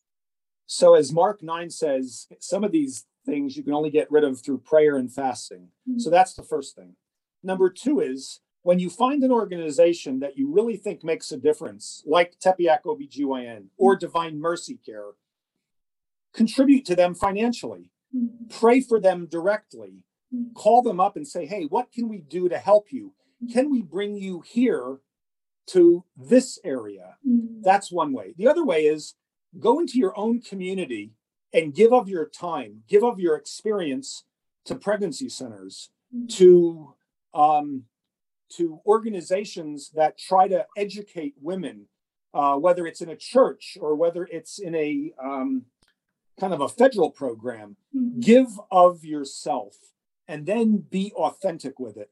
So, 0.67 0.93
as 0.93 1.11
Mark 1.11 1.41
9 1.41 1.69
says, 1.71 2.27
some 2.39 2.63
of 2.63 2.71
these 2.71 3.05
things 3.25 3.57
you 3.57 3.63
can 3.63 3.73
only 3.73 3.89
get 3.89 4.11
rid 4.11 4.23
of 4.23 4.39
through 4.39 4.59
prayer 4.59 4.97
and 4.97 5.11
fasting. 5.11 5.69
So, 5.85 5.91
mm-hmm. 5.91 6.11
that's 6.11 6.35
the 6.35 6.43
first 6.43 6.75
thing. 6.75 6.95
Number 7.41 7.69
two 7.69 7.99
is 8.01 8.41
when 8.61 8.79
you 8.79 8.89
find 8.89 9.23
an 9.23 9.31
organization 9.31 10.19
that 10.19 10.37
you 10.37 10.51
really 10.53 10.77
think 10.77 11.03
makes 11.03 11.31
a 11.31 11.37
difference, 11.37 12.03
like 12.05 12.37
Tepeyac 12.39 12.83
OBGYN 12.85 13.65
or 13.77 13.95
mm-hmm. 13.95 13.99
Divine 13.99 14.39
Mercy 14.39 14.77
Care, 14.85 15.11
contribute 16.33 16.85
to 16.85 16.95
them 16.95 17.15
financially. 17.15 17.91
Pray 18.49 18.81
for 18.81 18.99
them 18.99 19.27
directly, 19.27 20.03
Mm. 20.33 20.53
call 20.53 20.83
them 20.83 20.99
up 20.99 21.15
and 21.15 21.27
say, 21.27 21.47
hey, 21.47 21.65
what 21.65 21.91
can 21.91 22.07
we 22.07 22.19
do 22.19 22.47
to 22.49 22.57
help 22.59 22.91
you? 22.91 23.13
Can 23.51 23.71
we 23.71 23.81
bring 23.81 24.15
you 24.15 24.41
here 24.41 24.99
to 25.67 26.03
this 26.15 26.59
area? 26.63 27.15
Mm. 27.27 27.63
That's 27.63 27.91
one 27.91 28.13
way. 28.13 28.35
The 28.37 28.47
other 28.47 28.63
way 28.63 28.85
is 28.85 29.15
go 29.59 29.79
into 29.79 29.97
your 29.97 30.17
own 30.17 30.41
community 30.41 31.13
and 31.51 31.73
give 31.73 31.91
of 31.93 32.07
your 32.07 32.27
time, 32.27 32.83
give 32.87 33.03
of 33.03 33.19
your 33.19 33.35
experience 33.35 34.23
to 34.65 34.75
pregnancy 34.75 35.29
centers, 35.29 35.89
to 36.27 36.93
um, 37.33 37.85
to 38.49 38.81
organizations 38.85 39.91
that 39.95 40.17
try 40.17 40.47
to 40.47 40.65
educate 40.75 41.35
women, 41.41 41.87
uh, 42.33 42.55
whether 42.55 42.85
it's 42.87 43.01
in 43.01 43.09
a 43.09 43.15
church 43.15 43.77
or 43.79 43.95
whether 43.95 44.27
it's 44.31 44.59
in 44.59 44.73
a 44.75 45.11
um, 45.23 45.65
kind 46.39 46.53
of 46.53 46.61
a 46.61 46.69
federal 46.69 47.11
program. 47.11 47.75
Mm. 47.95 48.19
Give 48.19 48.59
of 48.71 49.03
yourself 49.03 49.75
and 50.27 50.45
then 50.45 50.85
be 50.89 51.11
authentic 51.15 51.79
with 51.79 51.97
it. 51.97 52.11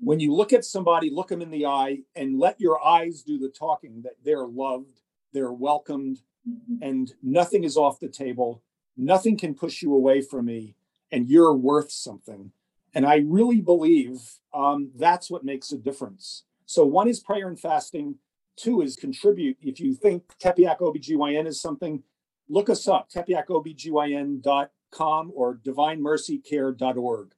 When 0.00 0.20
you 0.20 0.32
look 0.32 0.52
at 0.52 0.64
somebody, 0.64 1.10
look 1.10 1.28
them 1.28 1.42
in 1.42 1.50
the 1.50 1.66
eye 1.66 2.00
and 2.14 2.38
let 2.38 2.60
your 2.60 2.82
eyes 2.84 3.22
do 3.22 3.38
the 3.38 3.48
talking 3.48 4.02
that 4.02 4.14
they're 4.24 4.46
loved, 4.46 5.00
they're 5.32 5.52
welcomed, 5.52 6.22
Mhm. 6.48 6.78
and 6.80 7.14
nothing 7.22 7.64
is 7.64 7.76
off 7.76 8.00
the 8.00 8.08
table. 8.08 8.62
Nothing 8.96 9.36
can 9.36 9.54
push 9.54 9.82
you 9.82 9.94
away 9.94 10.22
from 10.22 10.46
me, 10.46 10.76
and 11.12 11.28
you're 11.28 11.54
worth 11.54 11.90
something. 11.90 12.52
And 12.94 13.04
I 13.06 13.16
really 13.16 13.60
believe 13.60 14.38
um, 14.54 14.90
that's 14.94 15.30
what 15.30 15.44
makes 15.44 15.72
a 15.72 15.78
difference. 15.78 16.44
So, 16.64 16.86
one 16.86 17.06
is 17.08 17.20
prayer 17.20 17.48
and 17.48 17.60
fasting. 17.60 18.18
Two 18.56 18.80
is 18.80 18.96
contribute. 18.96 19.56
If 19.60 19.78
you 19.78 19.94
think 19.94 20.24
Tepeyac 20.38 20.78
OBGYN 20.80 21.46
is 21.46 21.60
something, 21.60 22.02
look 22.48 22.70
us 22.70 22.88
up, 22.88 23.10
tepeyacobgyn.com 23.10 25.32
or 25.34 25.56
divinemercycare.org. 25.56 27.32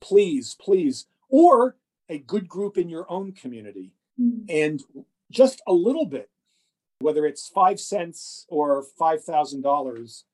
Please, 0.00 0.56
please. 0.60 1.06
Or 1.28 1.76
a 2.08 2.18
good 2.18 2.48
group 2.48 2.76
in 2.76 2.88
your 2.88 3.08
own 3.10 3.32
community 3.32 3.92
Mm. 4.20 4.44
and 4.48 4.82
just 5.30 5.62
a 5.66 5.72
little 5.72 6.04
bit, 6.04 6.30
whether 6.98 7.24
it's 7.24 7.48
five 7.48 7.80
cents 7.80 8.44
or 8.48 8.84
five 8.98 9.24
thousand 9.24 9.62
dollars, 9.62 10.24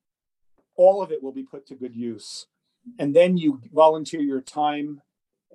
all 0.77 1.03
of 1.03 1.13
it 1.13 1.23
will 1.23 1.33
be 1.33 1.45
put 1.45 1.67
to 1.69 1.75
good 1.75 1.95
use. 1.95 2.47
And 2.99 3.15
then 3.15 3.37
you 3.37 3.61
volunteer 3.73 4.21
your 4.21 4.41
time 4.41 5.03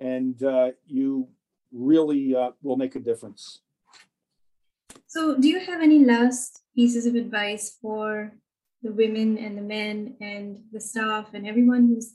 and 0.00 0.42
uh, 0.42 0.70
you 0.86 1.28
really 1.72 2.34
uh, 2.34 2.52
will 2.62 2.76
make 2.76 2.94
a 2.94 3.00
difference. 3.00 3.60
So, 5.06 5.36
do 5.36 5.48
you 5.48 5.60
have 5.60 5.82
any 5.82 6.04
last 6.04 6.62
pieces 6.74 7.06
of 7.06 7.14
advice 7.14 7.76
for 7.82 8.32
the 8.82 8.92
women 8.92 9.38
and 9.38 9.56
the 9.56 9.62
men 9.62 10.16
and 10.20 10.58
the 10.72 10.80
staff 10.80 11.30
and 11.34 11.46
everyone 11.46 11.88
who's 11.88 12.14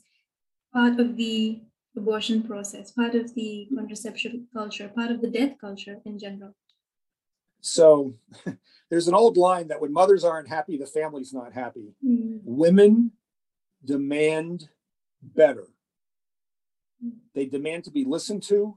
part 0.72 1.00
of 1.00 1.16
the 1.16 1.60
abortion 1.96 2.42
process, 2.42 2.90
part 2.92 3.14
of 3.14 3.34
the 3.34 3.68
contraception 3.74 4.46
culture, 4.52 4.88
part 4.88 5.10
of 5.10 5.20
the 5.20 5.30
death 5.30 5.54
culture 5.60 5.98
in 6.04 6.18
general? 6.18 6.54
So 7.60 8.14
there's 8.90 9.08
an 9.08 9.14
old 9.14 9.36
line 9.36 9.68
that 9.68 9.80
when 9.80 9.92
mothers 9.92 10.24
aren't 10.24 10.48
happy, 10.48 10.76
the 10.76 10.86
family's 10.86 11.32
not 11.32 11.52
happy. 11.52 11.94
Mm. 12.06 12.40
Women 12.44 13.12
demand 13.84 14.68
better. 15.22 15.68
They 17.34 17.46
demand 17.46 17.84
to 17.84 17.90
be 17.90 18.04
listened 18.04 18.42
to, 18.44 18.76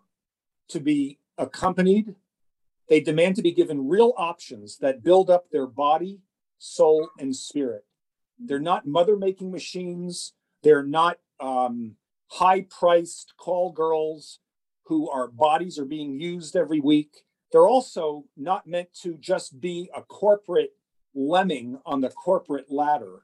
to 0.70 0.80
be 0.80 1.20
accompanied. 1.38 2.16
They 2.88 3.00
demand 3.00 3.36
to 3.38 3.42
be 3.42 3.52
given 3.52 3.88
real 3.88 4.14
options 4.18 4.78
that 4.78 5.04
build 5.04 5.30
up 5.30 5.50
their 5.50 5.66
body, 5.66 6.20
soul, 6.62 7.10
and 7.18 7.36
spirit. 7.36 7.84
They're 8.38 8.60
not 8.60 8.86
mother 8.86 9.18
making 9.18 9.52
machines. 9.52 10.34
They're 10.62 10.84
not 10.84 11.18
um, 11.40 11.96
high 12.28 12.62
priced 12.70 13.34
call 13.36 13.72
girls 13.72 14.40
who 14.84 15.10
our 15.10 15.28
bodies 15.28 15.80
are 15.80 15.86
being 15.86 16.20
used 16.20 16.56
every 16.56 16.80
week. 16.80 17.24
They're 17.52 17.68
also 17.68 18.26
not 18.38 18.68
meant 18.68 18.94
to 19.02 19.18
just 19.18 19.60
be 19.60 19.90
a 19.96 20.04
corporate 20.04 20.74
lemming 21.16 21.80
on 21.84 22.02
the 22.02 22.10
corporate 22.10 22.72
ladder. 22.72 23.24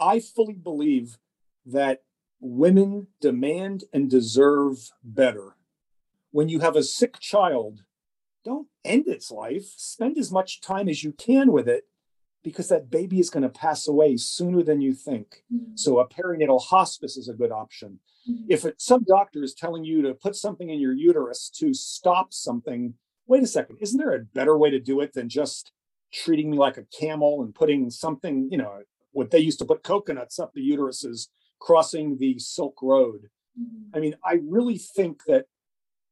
I 0.00 0.20
fully 0.20 0.54
believe 0.54 1.18
that 1.66 2.04
women 2.40 3.08
demand 3.20 3.84
and 3.92 4.08
deserve 4.08 4.92
better. 5.04 5.56
When 6.30 6.48
you 6.48 6.60
have 6.60 6.76
a 6.76 6.82
sick 6.82 7.20
child, 7.20 7.82
don't 8.44 8.68
end 8.82 9.08
its 9.08 9.30
life. 9.30 9.74
Spend 9.76 10.16
as 10.16 10.32
much 10.32 10.62
time 10.62 10.88
as 10.88 11.04
you 11.04 11.12
can 11.12 11.52
with 11.52 11.68
it 11.68 11.84
because 12.42 12.68
that 12.68 12.90
baby 12.90 13.20
is 13.20 13.30
going 13.30 13.42
to 13.42 13.48
pass 13.48 13.86
away 13.86 14.16
sooner 14.16 14.62
than 14.62 14.80
you 14.80 14.94
think. 14.94 15.44
Mm-hmm. 15.52 15.76
So 15.76 15.98
a 15.98 16.08
perinatal 16.08 16.60
hospice 16.60 17.16
is 17.16 17.28
a 17.28 17.34
good 17.34 17.52
option. 17.52 18.00
Mm-hmm. 18.28 18.44
If 18.48 18.64
it, 18.64 18.80
some 18.80 19.04
doctor 19.04 19.42
is 19.42 19.54
telling 19.54 19.84
you 19.84 20.02
to 20.02 20.14
put 20.14 20.36
something 20.36 20.68
in 20.68 20.80
your 20.80 20.92
uterus 20.92 21.50
to 21.58 21.72
stop 21.72 22.32
something, 22.32 22.94
wait 23.26 23.42
a 23.42 23.46
second, 23.46 23.78
isn't 23.80 23.98
there 23.98 24.14
a 24.14 24.24
better 24.24 24.56
way 24.58 24.70
to 24.70 24.80
do 24.80 25.00
it 25.00 25.12
than 25.12 25.28
just 25.28 25.72
treating 26.12 26.50
me 26.50 26.58
like 26.58 26.76
a 26.76 26.86
camel 26.98 27.42
and 27.42 27.54
putting 27.54 27.90
something, 27.90 28.48
you 28.50 28.58
know, 28.58 28.80
what 29.12 29.30
they 29.30 29.38
used 29.38 29.58
to 29.60 29.64
put 29.64 29.82
coconuts 29.82 30.38
up 30.38 30.52
the 30.54 30.68
uteruses 30.68 31.28
crossing 31.60 32.18
the 32.18 32.38
Silk 32.38 32.78
Road? 32.82 33.28
Mm-hmm. 33.58 33.96
I 33.96 34.00
mean, 34.00 34.16
I 34.24 34.40
really 34.42 34.78
think 34.78 35.22
that 35.26 35.46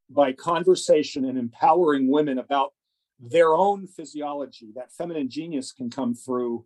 by 0.08 0.32
conversation 0.32 1.24
and 1.24 1.38
empowering 1.38 2.10
women 2.10 2.38
about 2.38 2.72
their 3.20 3.54
own 3.54 3.86
physiology, 3.86 4.72
that 4.74 4.92
feminine 4.92 5.28
genius 5.28 5.72
can 5.72 5.90
come 5.90 6.14
through 6.14 6.64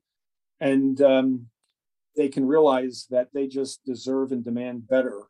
and 0.61 1.01
um, 1.03 1.47
they 2.17 2.29
can 2.29 2.47
realize 2.47 3.07
that 3.11 3.29
they 3.35 3.47
just 3.47 3.85
deserve 3.85 4.31
and 4.31 4.45
demand 4.45 4.87
better 4.89 5.23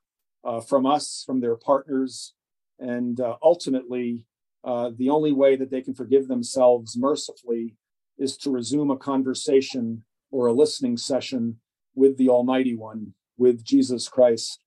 uh, 0.44 0.60
from 0.60 0.84
us, 0.84 1.22
from 1.26 1.40
their 1.40 1.56
partners. 1.56 2.34
And 2.78 3.18
uh, 3.20 3.37
ultimately, 3.42 4.26
uh, 4.62 4.90
the 4.96 5.10
only 5.10 5.32
way 5.32 5.56
that 5.56 5.70
they 5.70 5.80
can 5.80 5.94
forgive 5.94 6.28
themselves 6.28 6.96
mercifully 6.96 7.76
is 8.18 8.37
to 8.38 8.50
resume 8.50 8.90
a 8.90 8.96
conversation 8.96 10.04
or 10.30 10.46
a 10.46 10.52
listening 10.52 10.96
session 10.96 11.58
with 11.94 12.18
the 12.18 12.28
Almighty 12.28 12.76
One, 12.76 13.14
with 13.37 13.64
Jesus 13.64 14.08
Christ. 14.08 14.60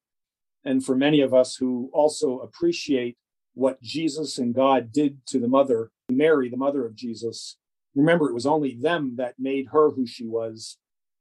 And 0.66 0.84
for 0.84 0.96
many 0.96 1.22
of 1.22 1.34
us 1.34 1.56
who 1.56 1.90
also 1.94 2.40
appreciate 2.40 3.18
what 3.58 3.82
Jesus 3.82 4.38
and 4.38 4.54
God 4.54 4.92
did 4.92 5.26
to 5.26 5.40
the 5.40 5.48
mother, 5.48 5.90
Mary, 6.10 6.48
the 6.48 6.58
mother 6.58 6.86
of 6.86 6.94
Jesus, 6.94 7.58
remember 7.96 8.30
it 8.30 8.36
was 8.36 8.46
only 8.46 8.76
them 8.76 9.16
that 9.18 9.34
made 9.40 9.70
her 9.72 9.90
who 9.90 10.06
she 10.06 10.28
was. 10.28 10.78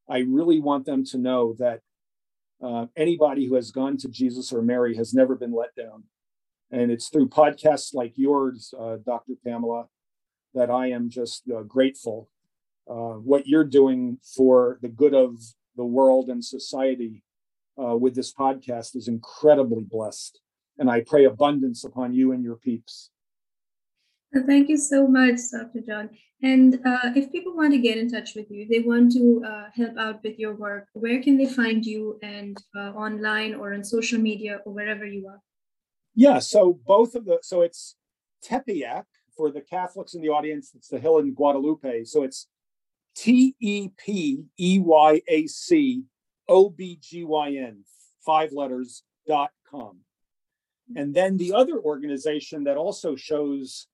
I 0.07 0.19
really 0.19 0.61
want 0.61 0.85
them 0.85 1.03
to 1.07 1.19
know 1.19 1.57
that 1.59 1.81
uh, 2.63 2.87
anybody 2.95 3.47
who 3.47 3.55
has 3.55 3.71
gone 3.71 3.97
to 3.99 4.09
Jesus 4.09 4.53
or 4.53 4.61
Mary 4.61 4.97
has 4.97 5.15
never 5.15 5.35
been 5.35 5.55
let 5.55 5.75
down. 5.75 6.05
And 6.71 6.91
it's 6.91 7.09
through 7.09 7.31
podcasts 7.31 7.95
like 7.95 8.13
yours, 8.17 8.75
uh, 8.79 8.97
Dr. 9.05 9.33
Pamela, 9.43 9.87
that 10.53 10.71
I 10.71 10.89
am 10.91 11.09
just 11.09 11.45
uh, 11.51 11.63
grateful. 11.63 12.29
Uh, 12.89 13.15
what 13.15 13.47
you're 13.47 13.65
doing 13.65 14.19
for 14.37 14.79
the 14.83 14.89
good 14.89 15.15
of 15.15 15.39
the 15.75 15.87
world 15.87 16.29
and 16.29 16.45
society 16.45 17.25
uh, 17.83 17.97
with 17.97 18.15
this 18.15 18.33
podcast 18.33 18.95
is 18.95 19.09
incredibly 19.09 19.85
blessed. 19.85 20.41
And 20.79 20.91
I 20.91 21.03
pray 21.07 21.25
abundance 21.25 21.85
upon 21.85 22.13
you 22.15 22.33
and 22.33 22.45
your 22.45 22.57
peeps. 22.57 23.11
Thank 24.47 24.69
you 24.69 24.77
so 24.77 25.07
much, 25.07 25.39
Dr. 25.51 25.81
John. 25.87 26.11
And 26.43 26.75
uh, 26.85 27.13
if 27.15 27.33
people 27.33 27.57
want 27.57 27.73
to 27.73 27.79
get 27.79 27.97
in 27.97 28.11
touch 28.11 28.35
with 28.35 28.51
you, 28.51 28.67
they 28.69 28.81
want 28.81 29.13
to 29.13 29.43
uh, 29.47 29.65
help 29.75 29.97
out 29.97 30.23
with 30.23 30.39
your 30.39 30.55
work, 30.55 30.89
where 30.93 31.23
can 31.23 31.39
they 31.39 31.47
find 31.47 31.85
you 31.85 32.19
and 32.23 32.59
uh, 32.77 32.91
online 32.91 33.55
or 33.55 33.73
on 33.73 33.83
social 33.83 34.21
media 34.21 34.61
or 34.67 34.75
wherever 34.75 35.07
you 35.07 35.29
are? 35.29 35.41
Yeah, 36.15 36.41
so 36.41 36.79
both 36.87 37.15
of 37.15 37.25
the, 37.25 37.39
so 37.43 37.63
it's 37.63 37.97
Tepeyac 38.45 39.05
for 39.37 39.51
the 39.51 39.61
Catholics 39.63 40.15
in 40.15 40.21
the 40.21 40.29
audience, 40.29 40.73
it's 40.75 40.89
the 40.89 40.99
hill 40.99 41.19
in 41.19 41.33
Guadalupe. 41.33 42.05
So 42.05 42.23
it's 42.23 42.49
T 43.17 43.55
E 43.61 43.89
P 43.97 44.45
E 44.59 44.79
Y 44.79 45.23
A 45.29 45.47
C 45.47 46.05
O 46.49 46.69
B 46.69 46.99
G 47.01 47.25
Y 47.25 47.49
N, 47.57 47.85
five 48.25 48.53
letters, 48.53 49.03
dot 49.27 49.51
com. 49.71 50.01
And 50.95 51.15
then 51.15 51.37
the 51.37 51.53
other 51.53 51.79
organization 51.79 52.65
that 52.65 52.77
also 52.77 53.17
shows 53.17 53.89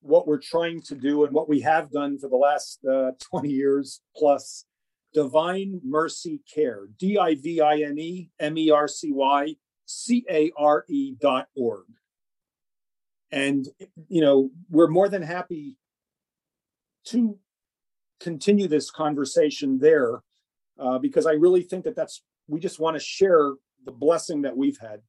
what 0.00 0.26
we're 0.26 0.40
trying 0.40 0.80
to 0.82 0.94
do 0.94 1.24
and 1.24 1.32
what 1.32 1.48
we 1.48 1.60
have 1.60 1.90
done 1.90 2.18
for 2.18 2.28
the 2.28 2.36
last 2.36 2.78
uh, 2.90 3.10
20 3.30 3.50
years 3.50 4.00
plus 4.16 4.64
Divine 5.12 5.80
Mercy 5.84 6.40
Care, 6.52 6.86
D 6.98 7.18
I 7.18 7.34
V 7.34 7.60
I 7.60 7.78
N 7.78 7.98
E 7.98 8.30
M 8.38 8.56
E 8.56 8.70
R 8.70 8.88
C 8.88 9.10
Y 9.12 9.56
C 9.86 10.24
A 10.30 10.50
R 10.56 10.84
E 10.88 11.14
dot 11.20 11.48
org. 11.56 11.86
And, 13.30 13.66
you 14.08 14.22
know, 14.22 14.50
we're 14.70 14.88
more 14.88 15.08
than 15.08 15.22
happy 15.22 15.76
to 17.06 17.38
continue 18.20 18.68
this 18.68 18.90
conversation 18.90 19.78
there 19.78 20.22
uh, 20.78 20.98
because 20.98 21.26
I 21.26 21.32
really 21.32 21.62
think 21.62 21.84
that 21.84 21.96
that's, 21.96 22.22
we 22.46 22.60
just 22.60 22.80
want 22.80 22.96
to 22.96 23.02
share 23.02 23.52
the 23.84 23.92
blessing 23.92 24.42
that 24.42 24.56
we've 24.56 24.78
had 24.78 25.00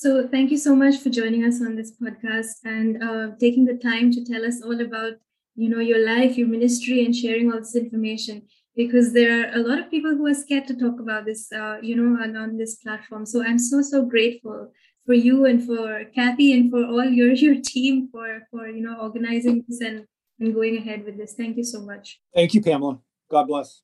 so 0.00 0.28
thank 0.28 0.52
you 0.52 0.56
so 0.56 0.76
much 0.76 0.98
for 0.98 1.10
joining 1.10 1.44
us 1.44 1.60
on 1.60 1.74
this 1.74 1.92
podcast 2.00 2.58
and 2.64 3.02
uh, 3.02 3.34
taking 3.40 3.64
the 3.64 3.76
time 3.76 4.12
to 4.12 4.24
tell 4.24 4.44
us 4.44 4.62
all 4.62 4.80
about 4.80 5.14
you 5.56 5.68
know 5.68 5.80
your 5.80 6.04
life, 6.06 6.38
your 6.38 6.46
ministry, 6.46 7.04
and 7.04 7.14
sharing 7.14 7.50
all 7.52 7.58
this 7.58 7.74
information. 7.74 8.42
Because 8.76 9.12
there 9.12 9.32
are 9.40 9.52
a 9.54 9.58
lot 9.58 9.80
of 9.80 9.90
people 9.90 10.12
who 10.12 10.28
are 10.28 10.34
scared 10.34 10.68
to 10.68 10.76
talk 10.76 11.00
about 11.00 11.24
this, 11.24 11.50
uh, 11.50 11.78
you 11.82 11.96
know, 11.96 12.22
on, 12.22 12.36
on 12.36 12.56
this 12.58 12.76
platform. 12.76 13.26
So 13.26 13.42
I'm 13.42 13.58
so 13.58 13.82
so 13.82 14.04
grateful 14.04 14.70
for 15.04 15.14
you 15.14 15.46
and 15.46 15.66
for 15.66 16.04
Kathy 16.14 16.52
and 16.52 16.70
for 16.70 16.84
all 16.84 17.04
your 17.04 17.32
your 17.32 17.56
team 17.60 18.08
for 18.12 18.42
for 18.52 18.68
you 18.68 18.82
know 18.84 18.96
organizing 19.00 19.64
this 19.66 19.80
and 19.80 20.06
and 20.38 20.54
going 20.54 20.76
ahead 20.76 21.04
with 21.04 21.18
this. 21.18 21.34
Thank 21.34 21.56
you 21.56 21.64
so 21.64 21.80
much. 21.84 22.20
Thank 22.32 22.54
you, 22.54 22.62
Pamela. 22.62 23.00
God 23.28 23.48
bless. 23.48 23.82